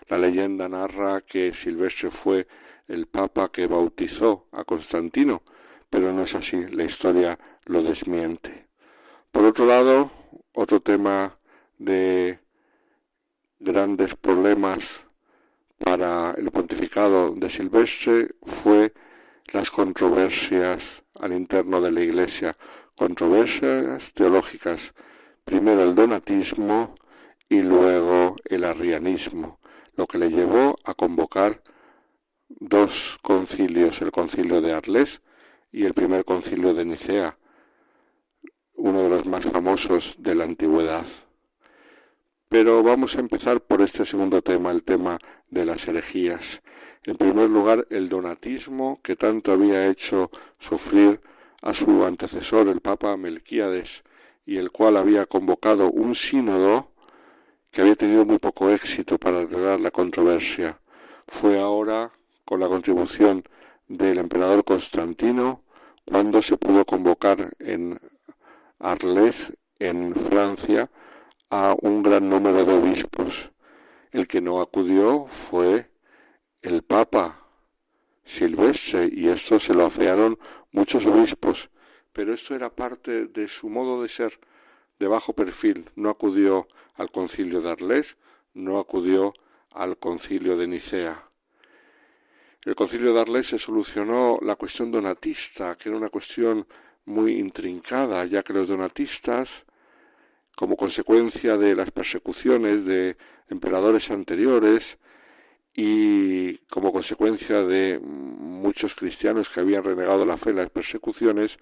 [0.09, 2.47] La leyenda narra que Silvestre fue
[2.87, 5.43] el Papa que bautizó a Constantino,
[5.91, 8.69] pero no es así, la historia lo desmiente.
[9.31, 10.11] Por otro lado,
[10.53, 11.39] otro tema
[11.77, 12.39] de
[13.59, 15.07] grandes problemas
[15.79, 18.93] para el pontificado de Silvestre fue
[19.53, 22.57] las controversias al interno de la Iglesia,
[22.95, 24.95] controversias teológicas,
[25.45, 26.95] primero el donatismo
[27.49, 29.59] y luego el arrianismo,
[29.97, 31.63] lo que le llevó a convocar
[32.49, 35.23] dos concilios, el concilio de Arles
[35.73, 37.39] y el primer concilio de Nicea,
[38.75, 41.07] uno de los más famosos de la antigüedad.
[42.49, 45.19] Pero vamos a empezar por este segundo tema, el tema
[45.51, 46.63] de las herejías.
[47.05, 51.21] En primer lugar, el donatismo que tanto había hecho sufrir
[51.63, 54.03] a su antecesor, el Papa Melquíades,
[54.47, 56.91] y el cual había convocado un sínodo
[57.71, 60.81] que había tenido muy poco éxito para arreglar la controversia.
[61.27, 62.13] Fue ahora
[62.47, 63.45] con la contribución
[63.89, 65.65] del emperador Constantino
[66.07, 68.01] cuando se pudo convocar en
[68.79, 70.91] Arles, en Francia,
[71.51, 73.51] a un gran número de obispos.
[74.11, 75.91] El que no acudió fue
[76.63, 77.47] el Papa
[78.25, 80.39] Silvestre y esto se lo afearon
[80.73, 81.71] muchos obispos,
[82.13, 84.39] pero esto era parte de su modo de ser
[84.99, 85.89] de bajo perfil.
[85.95, 88.17] No acudió al concilio de Arles,
[88.55, 89.33] no acudió
[89.71, 91.29] al concilio de Nicea
[92.69, 96.67] el concilio de Arles se solucionó la cuestión donatista, que era una cuestión
[97.07, 99.65] muy intrincada, ya que los donatistas,
[100.59, 103.17] como consecuencia de las persecuciones de
[103.49, 104.99] emperadores anteriores
[105.73, 111.61] y como consecuencia de muchos cristianos que habían renegado la fe en las persecuciones,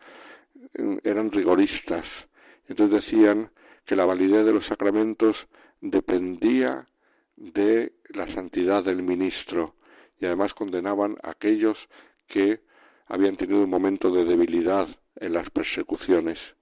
[1.04, 2.28] eran rigoristas.
[2.68, 3.50] Entonces decían
[3.84, 5.46] que la validez de los sacramentos
[5.82, 6.88] dependía
[7.36, 9.74] de la santidad del ministro
[10.18, 11.90] y además condenaban a aquellos
[12.26, 12.62] que
[13.08, 16.56] habían tenido un momento de debilidad en las persecuciones.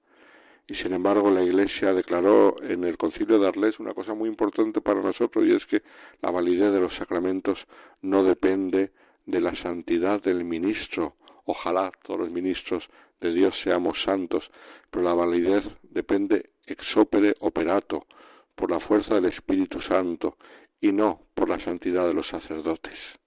[0.67, 4.81] Y sin embargo la Iglesia declaró en el concilio de Arles una cosa muy importante
[4.81, 5.83] para nosotros y es que
[6.23, 7.67] la validez de los sacramentos
[8.01, 8.93] no depende
[9.27, 11.17] de la santidad del ministro.
[11.45, 12.89] Ojalá todos los ministros
[13.21, 14.51] de Dios seamos santos,
[14.91, 18.07] pero la validez depende ex opere operato,
[18.55, 20.37] por la fuerza del Espíritu Santo
[20.81, 23.19] y no por la santidad de los sacerdotes.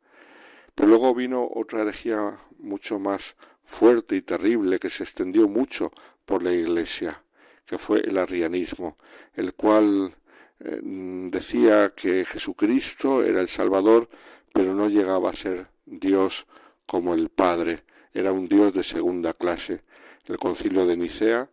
[0.74, 5.92] Pero luego vino otra herejía mucho más fuerte y terrible que se extendió mucho
[6.26, 7.24] por la Iglesia,
[7.68, 8.96] que fue el arrianismo,
[9.36, 10.16] el cual
[10.60, 10.80] eh,
[11.30, 14.08] decía que Jesucristo era el Salvador,
[14.54, 16.48] pero no llegaba a ser Dios
[16.86, 17.84] como el Padre,
[18.14, 19.82] era un Dios de segunda clase.
[20.26, 21.50] El concilio de Nicea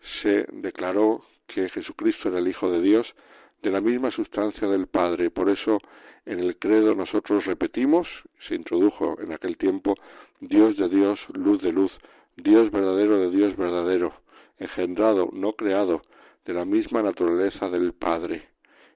[0.00, 3.14] se declaró que Jesucristo era el Hijo de Dios
[3.62, 5.30] de la misma sustancia del Padre.
[5.30, 5.78] Por eso
[6.24, 9.96] en el credo nosotros repetimos, se introdujo en aquel tiempo,
[10.40, 12.00] Dios de Dios, luz de luz,
[12.36, 14.21] Dios verdadero de Dios verdadero,
[14.62, 16.02] engendrado, no creado,
[16.44, 18.50] de la misma naturaleza del Padre.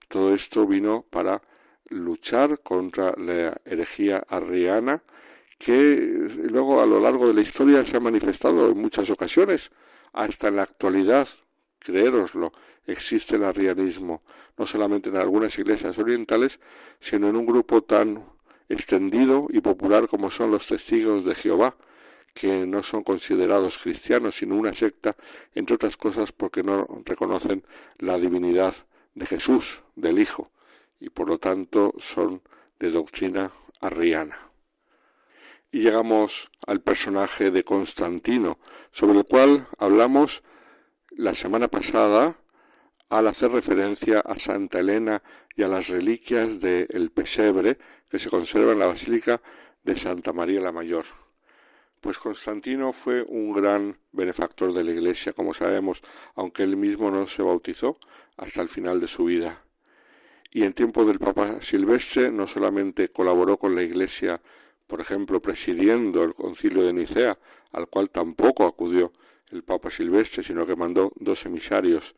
[0.09, 1.41] Todo esto vino para
[1.89, 5.03] luchar contra la herejía arriana
[5.59, 9.71] que luego a lo largo de la historia se ha manifestado en muchas ocasiones,
[10.13, 11.29] hasta en la actualidad,
[11.79, 12.53] creéroslo,
[12.87, 14.23] existe el arrianismo,
[14.57, 16.61] no solamente en algunas iglesias orientales,
[17.01, 18.25] sino en un grupo tan
[18.69, 21.77] extendido y popular como son los testigos de Jehová,
[22.37, 25.17] que no son considerados cristianos, sino una secta,
[25.55, 27.65] entre otras cosas porque no reconocen
[27.97, 28.75] la divinidad
[29.15, 30.53] de Jesús, del Hijo,
[31.01, 32.43] y por lo tanto son
[32.79, 33.51] de doctrina
[33.81, 34.37] arriana.
[35.73, 38.59] Y llegamos al personaje de Constantino,
[38.91, 40.43] sobre el cual hablamos
[41.11, 42.37] la semana pasada
[43.09, 45.23] al hacer referencia a Santa Elena
[45.55, 47.79] y a las reliquias del pesebre
[48.11, 49.41] que se conserva en la Basílica
[49.83, 51.07] de Santa María la Mayor.
[52.01, 56.03] Pues Constantino fue un gran benefactor de la Iglesia, como sabemos,
[56.35, 57.99] aunque él mismo no se bautizó
[58.37, 59.63] hasta el final de su vida.
[60.51, 64.41] Y en tiempo del Papa Silvestre no solamente colaboró con la Iglesia,
[64.87, 67.39] por ejemplo, presidiendo el concilio de Nicea,
[67.73, 69.13] al cual tampoco acudió
[69.51, 72.15] el Papa Silvestre, sino que mandó dos emisarios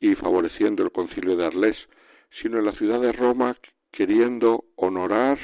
[0.00, 1.88] y favoreciendo el concilio de Arles,
[2.28, 3.56] sino en la ciudad de Roma
[3.90, 5.38] queriendo honorar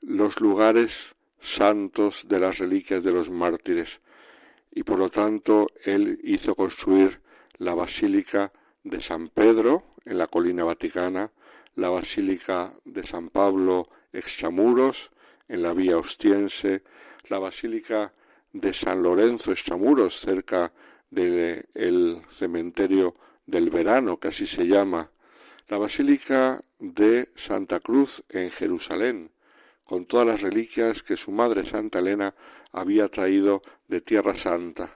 [0.00, 4.00] los lugares santos de las reliquias de los mártires
[4.72, 7.20] y por lo tanto él hizo construir
[7.58, 8.52] la Basílica
[8.84, 11.30] de San Pedro en la colina vaticana,
[11.76, 15.10] la Basílica de San Pablo extramuros
[15.48, 16.82] en la vía ostiense,
[17.28, 18.12] la Basílica
[18.52, 20.72] de San Lorenzo extramuros cerca
[21.10, 23.14] del cementerio
[23.46, 25.10] del verano, que así se llama,
[25.68, 29.30] la Basílica de Santa Cruz en Jerusalén,
[29.86, 32.34] con todas las reliquias que su madre Santa Elena
[32.72, 34.90] había traído de Tierra Santa,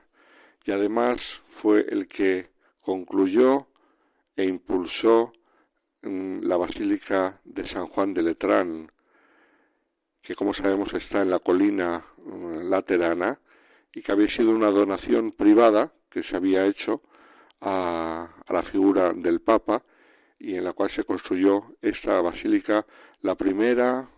[0.65, 2.51] y además fue el que
[2.81, 3.69] concluyó
[4.37, 5.33] e impulsó
[6.03, 8.91] mm, la Basílica de San Juan de Letrán,
[10.21, 13.41] que como sabemos está en la colina mm, laterana
[13.95, 17.03] y que había sido una donación privada que se había hecho
[17.61, 19.85] a, a la figura del Papa
[20.39, 22.87] y en la cual se construyó esta basílica,
[23.23, 24.09] la primera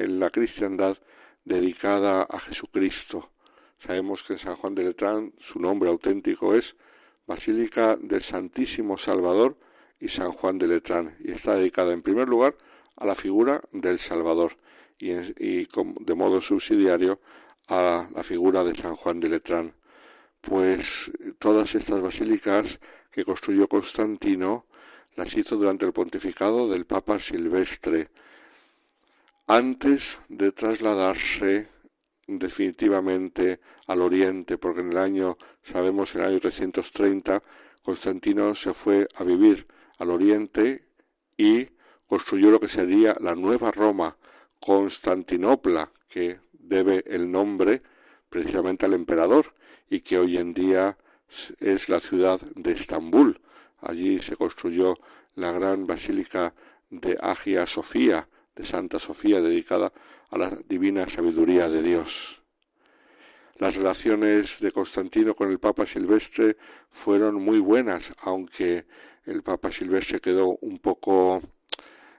[0.00, 0.96] en la cristiandad
[1.44, 3.30] dedicada a Jesucristo.
[3.78, 6.76] Sabemos que en San Juan de Letrán su nombre auténtico es
[7.26, 9.56] Basílica del Santísimo Salvador
[10.00, 12.56] y San Juan de Letrán y está dedicada en primer lugar
[12.96, 14.56] a la figura del Salvador
[14.98, 17.20] y, de modo subsidiario
[17.68, 19.74] a la figura de San Juan de Letrán.
[20.40, 24.66] Pues todas estas basílicas que construyó Constantino
[25.14, 28.08] las hizo durante el pontificado del Papa Silvestre,
[29.50, 31.66] antes de trasladarse
[32.28, 33.58] definitivamente
[33.88, 37.42] al oriente, porque en el año, sabemos, en el año 330,
[37.82, 39.66] Constantino se fue a vivir
[39.98, 40.86] al oriente
[41.36, 41.66] y
[42.06, 44.16] construyó lo que sería la nueva Roma,
[44.60, 47.80] Constantinopla, que debe el nombre
[48.28, 49.52] precisamente al emperador
[49.88, 50.96] y que hoy en día
[51.58, 53.40] es la ciudad de Estambul.
[53.80, 54.96] Allí se construyó
[55.34, 56.54] la gran basílica
[56.88, 59.92] de Agia Sofía, de Santa Sofía dedicada
[60.30, 62.40] a la divina sabiduría de Dios.
[63.58, 66.56] Las relaciones de Constantino con el Papa Silvestre
[66.90, 68.86] fueron muy buenas, aunque
[69.26, 71.42] el Papa Silvestre quedó un poco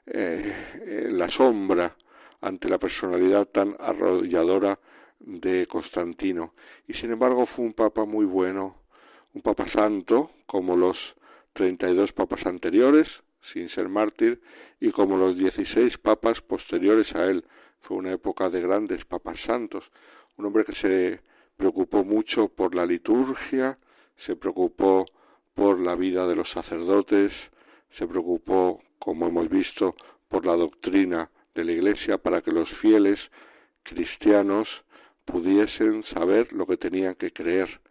[0.05, 0.53] eh,
[0.85, 1.95] en la sombra
[2.41, 4.77] ante la personalidad tan arrolladora
[5.19, 6.53] de Constantino.
[6.87, 8.75] Y sin embargo fue un papa muy bueno,
[9.33, 11.15] un papa santo, como los
[11.53, 14.41] treinta y dos papas anteriores, sin ser mártir,
[14.79, 17.43] y como los dieciséis papas posteriores a él.
[17.79, 19.91] Fue una época de grandes papas santos,
[20.37, 21.21] un hombre que se
[21.57, 23.79] preocupó mucho por la liturgia,
[24.15, 25.05] se preocupó
[25.53, 27.51] por la vida de los sacerdotes,
[27.89, 29.95] se preocupó, como hemos visto,
[30.27, 33.31] por la doctrina de la Iglesia para que los fieles
[33.83, 34.85] cristianos
[35.25, 37.81] pudiesen saber lo que tenían que creer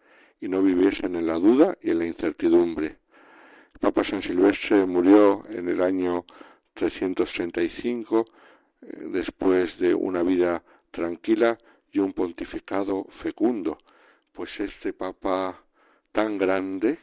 [0.41, 3.00] y no viviesen en la duda y en la incertidumbre.
[3.79, 6.25] Papa San Silvestre murió en el año
[6.75, 8.25] 335
[8.83, 11.59] eh, después de una vida tranquila
[11.93, 13.79] y un pontificado fecundo,
[14.33, 15.65] pues este Papa
[16.13, 16.99] tan grande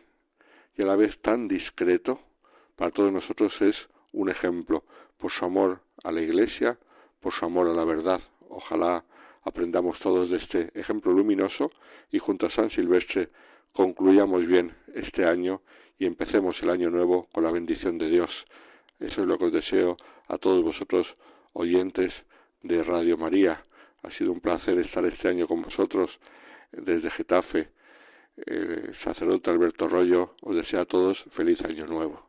[0.76, 2.20] y a la vez tan discreto,
[2.76, 4.84] para todos nosotros es un ejemplo
[5.18, 6.78] por su amor a la Iglesia,
[7.20, 8.22] por su amor a la verdad.
[8.50, 9.04] Ojalá
[9.44, 11.72] aprendamos todos de este ejemplo luminoso
[12.12, 13.30] y junto a San Silvestre
[13.72, 15.62] concluyamos bien este año
[16.00, 18.46] y empecemos el año nuevo con la bendición de Dios.
[19.00, 21.18] Eso es lo que os deseo a todos vosotros,
[21.54, 22.26] oyentes
[22.64, 23.64] de Radio María.
[24.04, 26.20] Ha sido un placer estar este año con vosotros
[26.72, 27.70] desde Getafe.
[28.36, 32.27] El sacerdote Alberto Rollo os desea a todos feliz año nuevo.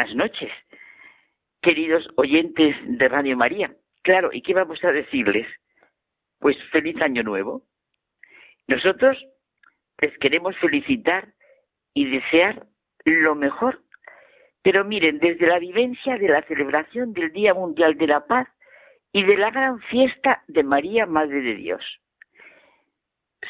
[0.00, 0.50] Buenas noches,
[1.60, 3.76] queridos oyentes de Radio María.
[4.00, 5.46] Claro, ¿y qué vamos a decirles?
[6.38, 7.66] Pues feliz año nuevo.
[8.66, 9.22] Nosotros
[10.00, 11.34] les queremos felicitar
[11.92, 12.66] y desear
[13.04, 13.82] lo mejor.
[14.62, 18.48] Pero miren, desde la vivencia de la celebración del Día Mundial de la Paz
[19.12, 22.00] y de la gran fiesta de María, Madre de Dios,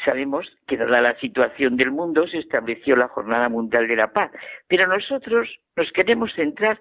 [0.05, 4.31] sabemos que dada la situación del mundo se estableció la Jornada Mundial de la Paz,
[4.67, 6.79] pero nosotros nos queremos centrar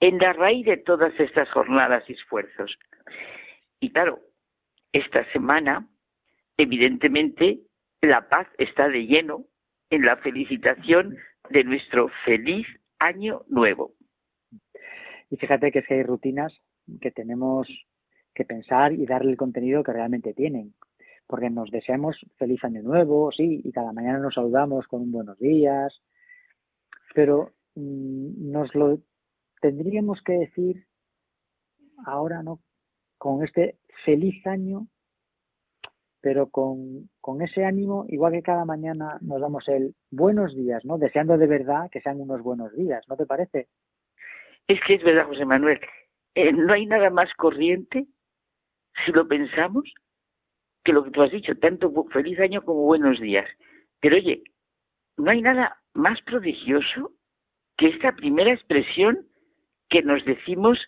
[0.00, 2.78] en la raíz de todas estas jornadas y esfuerzos.
[3.80, 4.20] Y claro,
[4.92, 5.88] esta semana,
[6.56, 7.60] evidentemente,
[8.00, 9.44] la paz está de lleno
[9.90, 11.16] en la felicitación
[11.50, 12.66] de nuestro feliz
[12.98, 13.94] año nuevo.
[15.30, 16.52] Y fíjate que es hay rutinas
[17.00, 17.68] que tenemos
[18.34, 20.74] que pensar y darle el contenido que realmente tienen
[21.32, 25.38] porque nos deseamos feliz año nuevo, sí, y cada mañana nos saludamos con un buenos
[25.38, 25.98] días,
[27.14, 28.98] pero mm, nos lo
[29.58, 30.86] tendríamos que decir
[32.04, 32.60] ahora, ¿no?
[33.16, 34.88] Con este feliz año,
[36.20, 40.98] pero con, con ese ánimo, igual que cada mañana nos damos el buenos días, ¿no?
[40.98, 43.68] Deseando de verdad que sean unos buenos días, ¿no te parece?
[44.68, 45.80] Es que es verdad, José Manuel.
[46.34, 48.06] Eh, no hay nada más corriente,
[49.06, 49.94] si lo pensamos,
[50.84, 53.48] que lo que tú has dicho, tanto feliz año como buenos días.
[54.00, 54.42] Pero oye,
[55.16, 57.12] no hay nada más prodigioso
[57.76, 59.28] que esta primera expresión
[59.88, 60.78] que nos decimos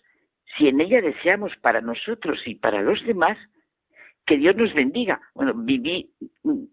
[0.57, 3.37] si en ella deseamos para nosotros y para los demás
[4.25, 5.21] que Dios nos bendiga.
[5.33, 6.09] Bueno, vivir,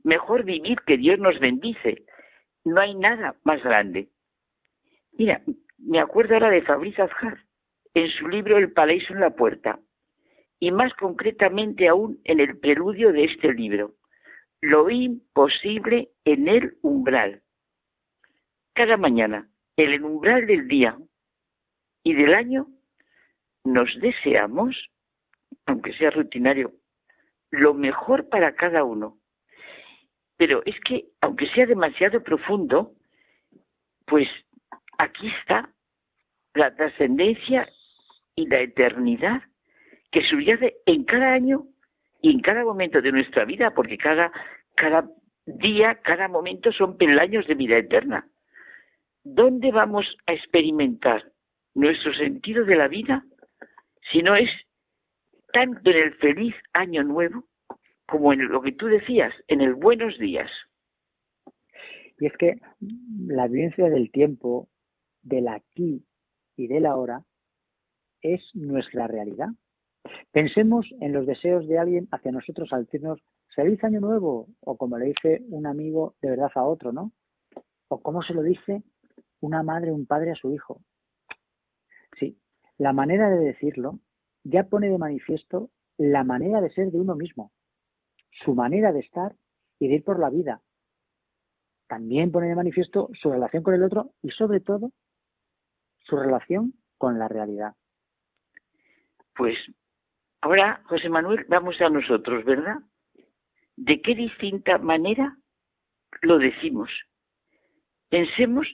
[0.03, 2.05] mejor vivir que Dios nos bendice.
[2.65, 4.09] No hay nada más grande.
[5.13, 5.43] Mira,
[5.79, 7.45] me acuerdo ahora de Fabriz Azhar,
[7.95, 9.79] en su libro El paraíso en la puerta
[10.63, 13.97] y más concretamente aún en el preludio de este libro,
[14.61, 17.43] lo imposible en el umbral.
[18.73, 20.97] cada mañana, en el umbral del día
[22.05, 22.69] y del año,
[23.65, 24.77] nos deseamos,
[25.67, 26.73] aunque sea rutinario,
[27.51, 29.19] lo mejor para cada uno.
[30.37, 32.95] Pero es que, aunque sea demasiado profundo,
[34.07, 34.29] pues
[34.97, 35.75] aquí está
[36.55, 37.69] la trascendencia
[38.37, 39.43] y la eternidad
[40.13, 41.67] que subyace en cada año
[42.21, 44.31] y en cada momento de nuestra vida, porque cada,
[44.77, 45.11] cada
[45.47, 48.29] día, cada momento son peldaños de vida eterna.
[49.25, 51.33] ¿Dónde vamos a experimentar
[51.75, 53.25] nuestro sentido de la vida
[54.13, 54.51] si no es
[55.53, 57.47] tanto en el feliz año nuevo
[58.07, 60.51] como en lo que tú decías, en el buenos días?
[62.21, 62.61] Y es que
[63.27, 64.69] la vivencia del tiempo,
[65.23, 66.05] del aquí
[66.57, 67.25] y del ahora,
[68.21, 69.49] es nuestra realidad.
[70.33, 73.21] Pensemos en los deseos de alguien hacia nosotros al decirnos
[73.55, 77.13] feliz año nuevo, o como le dice un amigo de verdad a otro, ¿no?
[77.89, 78.83] O como se lo dice
[79.41, 80.81] una madre un padre a su hijo.
[82.19, 82.39] Sí,
[82.79, 83.99] la manera de decirlo
[84.45, 87.53] ya pone de manifiesto la manera de ser de uno mismo,
[88.31, 89.37] su manera de estar
[89.79, 90.63] y de ir por la vida.
[91.87, 94.93] También pone de manifiesto su relación con el otro y sobre todo
[95.99, 97.75] su relación con la realidad.
[99.35, 99.57] Pues
[100.43, 102.77] ahora, José Manuel, vamos a nosotros, ¿verdad?
[103.77, 105.39] ¿De qué distinta manera
[106.21, 106.91] lo decimos?
[108.11, 108.69] Pensemos,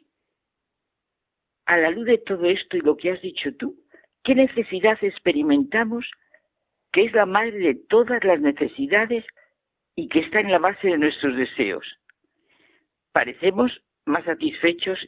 [1.66, 3.78] a la luz de todo esto y lo que has dicho tú,
[4.24, 6.10] ¿qué necesidad experimentamos
[6.90, 9.24] que es la madre de todas las necesidades
[9.94, 11.86] y que está en la base de nuestros deseos?
[13.12, 14.98] Parecemos más satisfechos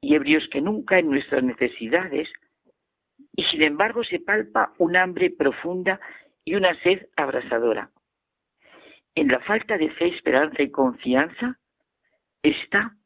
[0.00, 2.28] y ebrios que nunca en nuestras necesidades,
[3.34, 6.00] y sin embargo se palpa un hambre profunda
[6.44, 7.90] y una sed abrasadora.
[9.14, 11.58] En la falta de fe, esperanza y confianza
[12.42, 12.96] está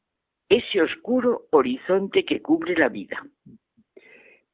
[0.49, 3.24] ese oscuro horizonte que cubre la vida.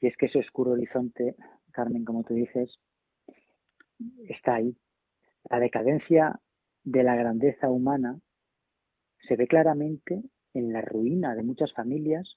[0.01, 1.35] Y es que ese oscuro horizonte,
[1.73, 2.79] Carmen, como tú dices,
[4.29, 4.77] está ahí.
[5.51, 6.41] La decadencia
[6.85, 8.19] de la grandeza humana
[9.29, 10.23] se ve claramente
[10.55, 12.37] en la ruina de muchas familias,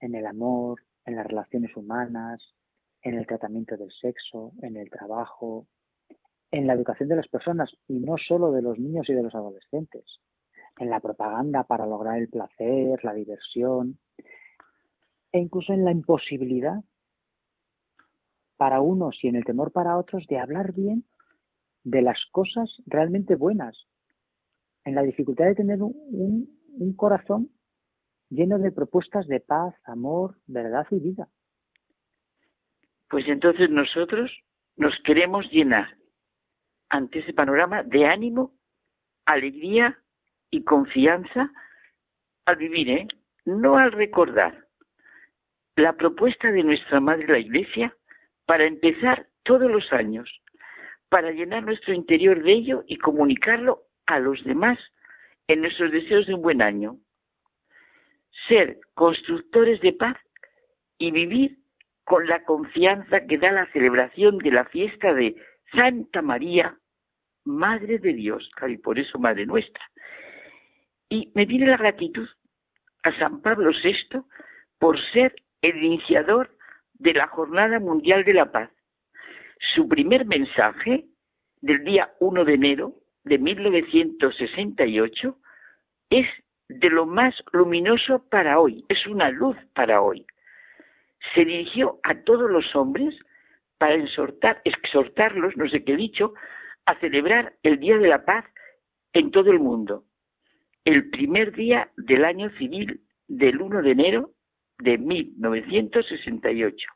[0.00, 2.42] en el amor, en las relaciones humanas,
[3.02, 5.66] en el tratamiento del sexo, en el trabajo,
[6.50, 9.34] en la educación de las personas y no solo de los niños y de los
[9.34, 10.04] adolescentes,
[10.78, 13.98] en la propaganda para lograr el placer, la diversión
[15.32, 16.82] e incluso en la imposibilidad
[18.56, 21.04] para unos y en el temor para otros de hablar bien
[21.84, 23.76] de las cosas realmente buenas,
[24.84, 26.48] en la dificultad de tener un,
[26.96, 27.50] corazón
[28.30, 31.28] lleno de propuestas de paz, amor, verdad y vida.
[33.08, 34.30] Pues entonces nosotros
[34.76, 35.96] nos queremos llenar
[36.88, 38.54] ante ese panorama de ánimo,
[39.24, 39.98] alegría
[40.50, 41.52] y confianza
[42.44, 43.08] al vivir, ¿eh?
[43.44, 44.66] no al recordar.
[45.76, 47.96] La propuesta de nuestra Madre la Iglesia
[48.46, 50.42] para empezar todos los años,
[51.08, 54.78] para llenar nuestro interior de ello y comunicarlo a los demás
[55.48, 56.98] en nuestros deseos de un buen año.
[58.48, 60.16] Ser constructores de paz
[60.98, 61.58] y vivir
[62.04, 65.36] con la confianza que da la celebración de la fiesta de
[65.74, 66.78] Santa María,
[67.44, 69.82] Madre de Dios, y por eso Madre nuestra.
[71.08, 72.28] Y me viene la gratitud
[73.02, 74.22] a San Pablo VI
[74.78, 76.56] por ser el iniciador
[76.94, 78.70] de la Jornada Mundial de la Paz.
[79.74, 81.06] Su primer mensaje
[81.60, 82.94] del día 1 de enero
[83.24, 85.38] de 1968
[86.10, 86.26] es
[86.68, 90.26] de lo más luminoso para hoy, es una luz para hoy.
[91.34, 93.14] Se dirigió a todos los hombres
[93.78, 96.34] para exhortar, exhortarlos, no sé qué he dicho,
[96.86, 98.44] a celebrar el Día de la Paz
[99.12, 100.04] en todo el mundo,
[100.84, 104.32] el primer día del año civil del 1 de enero
[104.78, 106.88] de 1968.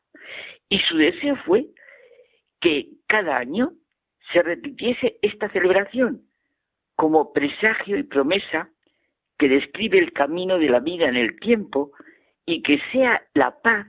[0.69, 1.67] Y su deseo fue
[2.59, 3.73] que cada año
[4.31, 6.27] se repitiese esta celebración
[6.95, 8.69] como presagio y promesa
[9.41, 11.93] que describe el camino de la vida en el tiempo
[12.45, 13.87] y que sea la paz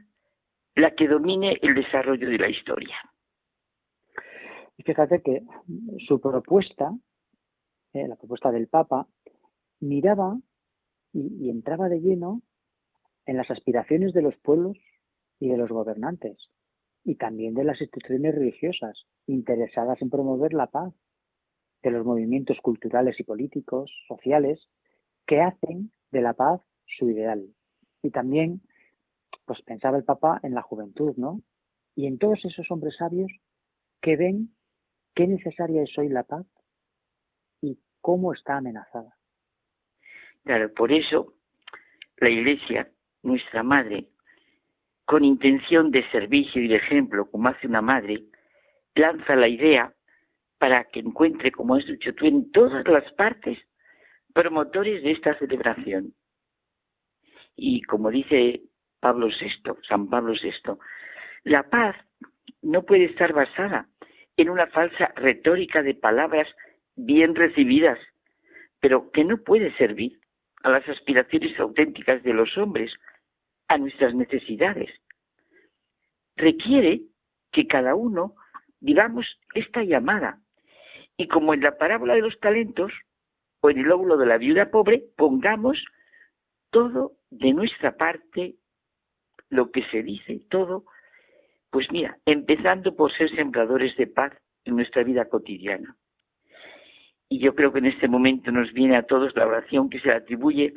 [0.75, 2.97] la que domine el desarrollo de la historia.
[4.79, 5.43] Y fíjate que
[6.07, 6.91] su propuesta,
[7.93, 9.07] eh, la propuesta del Papa,
[9.81, 10.39] miraba
[11.13, 12.41] y entraba de lleno
[13.27, 14.79] en las aspiraciones de los pueblos
[15.39, 16.49] y de los gobernantes
[17.05, 20.95] y también de las instituciones religiosas interesadas en promover la paz,
[21.83, 24.71] de los movimientos culturales y políticos, sociales,
[25.27, 27.47] que hacen de la paz su ideal.
[28.03, 28.61] Y también,
[29.45, 31.41] pues pensaba el Papa en la juventud, ¿no?
[31.95, 33.31] Y en todos esos hombres sabios
[34.01, 34.55] que ven
[35.15, 36.47] qué necesaria es hoy la paz
[37.61, 39.17] y cómo está amenazada.
[40.45, 41.35] Claro, por eso
[42.17, 42.91] la Iglesia,
[43.23, 44.09] nuestra madre,
[45.05, 48.25] con intención de servicio y de ejemplo, como hace una madre,
[48.95, 49.95] lanza la idea
[50.59, 53.59] para que encuentre, como has dicho tú, en todas las partes
[54.33, 56.15] promotores de esta celebración.
[57.57, 58.63] Y como dice
[59.01, 60.79] Pablo VI, San Pablo VI,
[61.45, 61.97] la paz
[62.63, 63.89] no puede estar basada
[64.37, 66.49] en una falsa retórica de palabras
[66.97, 67.99] bien recibidas,
[68.81, 70.21] pero que no puede servir
[70.63, 72.95] a las aspiraciones auténticas de los hombres,
[73.69, 74.91] a nuestras necesidades.
[76.37, 77.03] Requiere
[77.51, 78.35] que cada uno
[78.83, 80.41] digamos esta llamada
[81.17, 82.93] y como en la parábola de los talentos
[83.63, 85.83] o en el óvulo de la viuda pobre, pongamos
[86.71, 88.57] todo de nuestra parte,
[89.49, 90.85] lo que se dice, todo,
[91.71, 94.33] pues mira, empezando por ser sembradores de paz
[94.65, 95.97] en nuestra vida cotidiana.
[97.29, 100.09] Y yo creo que en este momento nos viene a todos la oración que se
[100.09, 100.75] le atribuye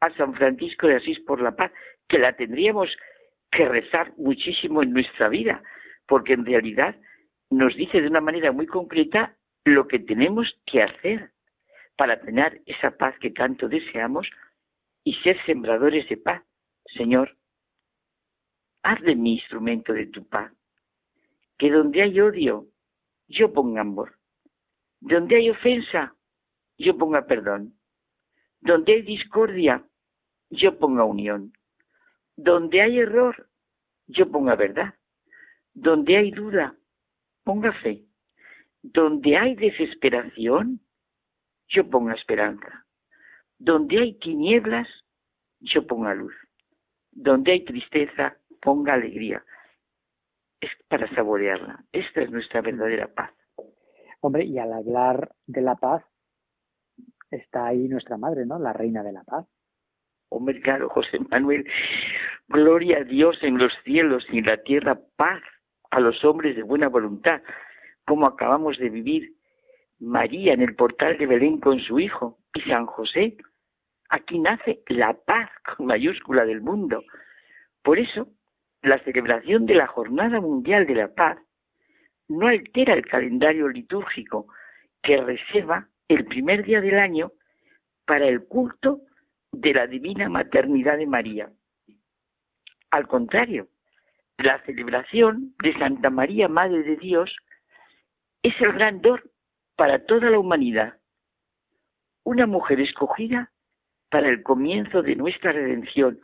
[0.00, 1.72] a San Francisco de Asís por la paz,
[2.06, 2.94] que la tendríamos
[3.50, 5.62] que rezar muchísimo en nuestra vida,
[6.06, 6.94] porque en realidad
[7.50, 11.32] nos dice de una manera muy concreta lo que tenemos que hacer
[11.98, 14.26] para tener esa paz que tanto deseamos
[15.04, 16.42] y ser sembradores de paz.
[16.96, 17.36] Señor,
[18.82, 20.50] haz de mí instrumento de tu paz,
[21.58, 22.68] que donde hay odio,
[23.26, 24.18] yo ponga amor
[25.00, 26.14] donde hay ofensa,
[26.76, 27.74] yo ponga perdón.
[28.60, 29.84] Donde hay discordia,
[30.50, 31.52] yo ponga unión.
[32.36, 33.48] Donde hay error,
[34.06, 34.94] yo ponga verdad.
[35.74, 36.76] Donde hay duda,
[37.44, 38.04] ponga fe.
[38.82, 40.80] Donde hay desesperación,
[41.68, 42.86] yo ponga esperanza.
[43.58, 44.88] Donde hay tinieblas,
[45.60, 46.34] yo ponga luz.
[47.10, 49.44] Donde hay tristeza, ponga alegría.
[50.60, 51.84] Es para saborearla.
[51.92, 53.32] Esta es nuestra verdadera paz.
[54.20, 56.04] Hombre, y al hablar de la paz,
[57.30, 58.58] está ahí nuestra madre, ¿no?
[58.58, 59.46] La reina de la paz.
[60.30, 61.66] Hombre, claro, José Manuel,
[62.48, 65.42] gloria a Dios en los cielos y en la tierra, paz
[65.90, 67.40] a los hombres de buena voluntad,
[68.06, 69.37] como acabamos de vivir
[70.00, 73.36] María en el portal de Belén con su hijo y San José.
[74.10, 77.02] Aquí nace la paz mayúscula del mundo.
[77.82, 78.28] Por eso,
[78.82, 81.38] la celebración de la Jornada Mundial de la Paz
[82.28, 84.46] no altera el calendario litúrgico
[85.02, 87.32] que reserva el primer día del año
[88.04, 89.02] para el culto
[89.52, 91.50] de la divina maternidad de María.
[92.90, 93.68] Al contrario,
[94.38, 97.36] la celebración de Santa María, Madre de Dios,
[98.42, 99.20] es el gran don
[99.78, 100.98] para toda la humanidad.
[102.24, 103.52] Una mujer escogida
[104.10, 106.20] para el comienzo de nuestra redención.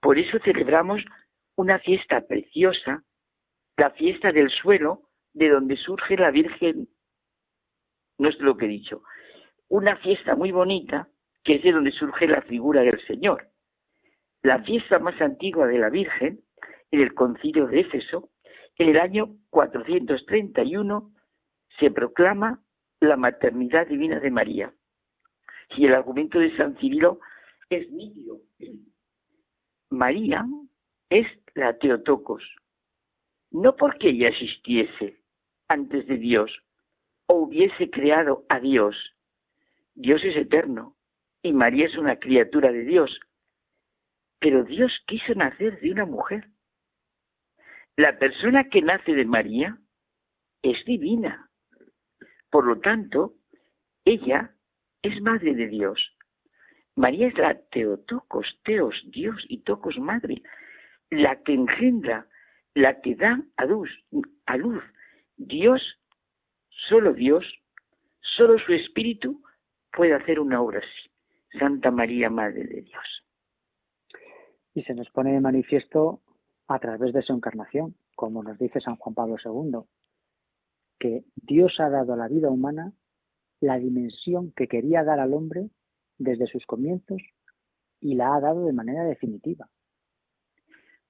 [0.00, 1.04] Por eso celebramos
[1.54, 3.04] una fiesta preciosa,
[3.76, 6.88] la fiesta del suelo, de donde surge la Virgen,
[8.18, 9.04] no es lo que he dicho,
[9.68, 11.08] una fiesta muy bonita,
[11.44, 13.48] que es de donde surge la figura del Señor.
[14.42, 16.40] La fiesta más antigua de la Virgen,
[16.90, 18.30] en el concilio de Éfeso,
[18.76, 21.12] en el año 431,
[21.78, 22.60] se proclama
[23.00, 24.74] la maternidad divina de María.
[25.76, 27.20] Y el argumento de San Cirilo
[27.70, 28.40] es nítido.
[29.90, 30.46] María
[31.10, 32.42] es la Teotocos,
[33.50, 35.22] no porque ella existiese
[35.68, 36.62] antes de Dios
[37.26, 38.96] o hubiese creado a Dios.
[39.94, 40.96] Dios es eterno
[41.42, 43.20] y María es una criatura de Dios.
[44.38, 46.48] Pero Dios quiso nacer de una mujer.
[47.96, 49.78] La persona que nace de María
[50.62, 51.47] es divina.
[52.50, 53.34] Por lo tanto,
[54.04, 54.54] ella
[55.02, 56.16] es madre de Dios.
[56.96, 60.42] María es la Teotocos, Teos, Dios y Tocos, madre,
[61.10, 62.26] la que engendra,
[62.74, 63.90] la que da a luz,
[64.46, 64.82] a luz.
[65.36, 65.82] Dios,
[66.68, 67.44] solo Dios,
[68.20, 69.42] solo su Espíritu
[69.92, 71.10] puede hacer una obra así.
[71.58, 73.24] Santa María, Madre de Dios.
[74.74, 76.20] Y se nos pone de manifiesto
[76.66, 79.80] a través de su encarnación, como nos dice San Juan Pablo II,
[80.98, 82.92] que Dios ha dado a la vida humana
[83.60, 85.70] la dimensión que quería dar al hombre
[86.18, 87.20] desde sus comienzos
[88.00, 89.68] y la ha dado de manera definitiva.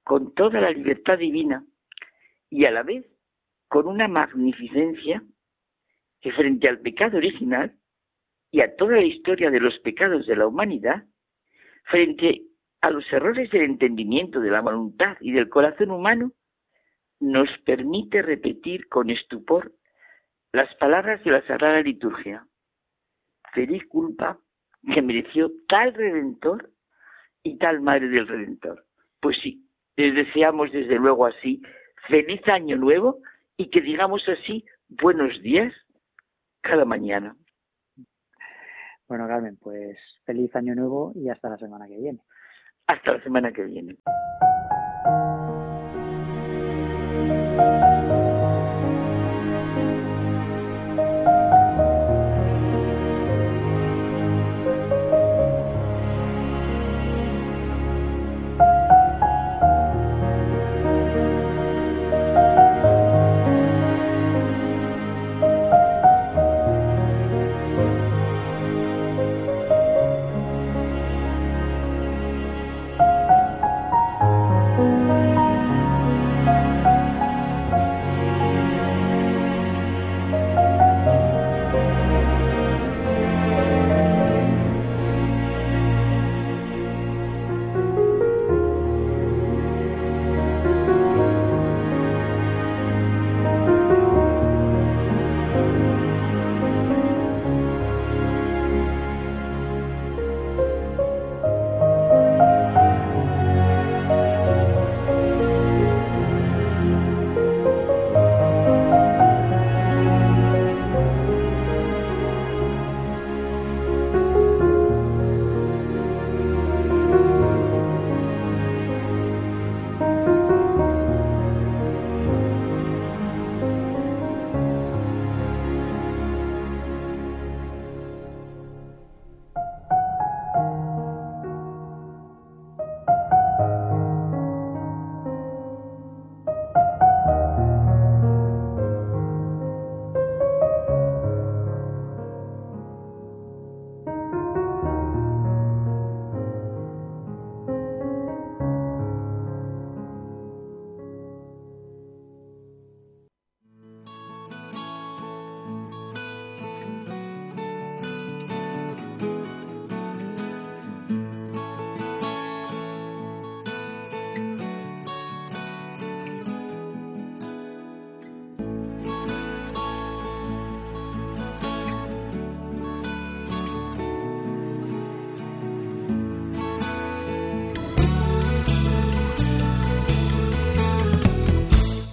[0.03, 1.65] Con toda la libertad divina
[2.49, 3.07] y a la vez
[3.69, 5.23] con una magnificencia
[6.21, 7.77] que frente al pecado original
[8.51, 11.05] y a toda la historia de los pecados de la humanidad,
[11.85, 12.47] frente
[12.81, 16.33] a los errores del entendimiento, de la voluntad y del corazón humano,
[17.21, 19.75] nos permite repetir con estupor
[20.53, 22.47] las palabras de la Sagrada Liturgia.
[23.53, 24.39] Feliz culpa
[24.93, 26.71] que mereció tal Redentor
[27.43, 28.85] y tal Madre del Redentor.
[29.21, 29.67] Pues sí,
[29.97, 31.63] les deseamos desde luego así
[32.07, 33.21] feliz año nuevo
[33.57, 35.75] y que digamos así buenos días
[36.61, 37.37] cada mañana.
[39.09, 42.21] Bueno, Carmen, pues feliz año nuevo y hasta la semana que viene.
[42.87, 43.97] Hasta la semana que viene.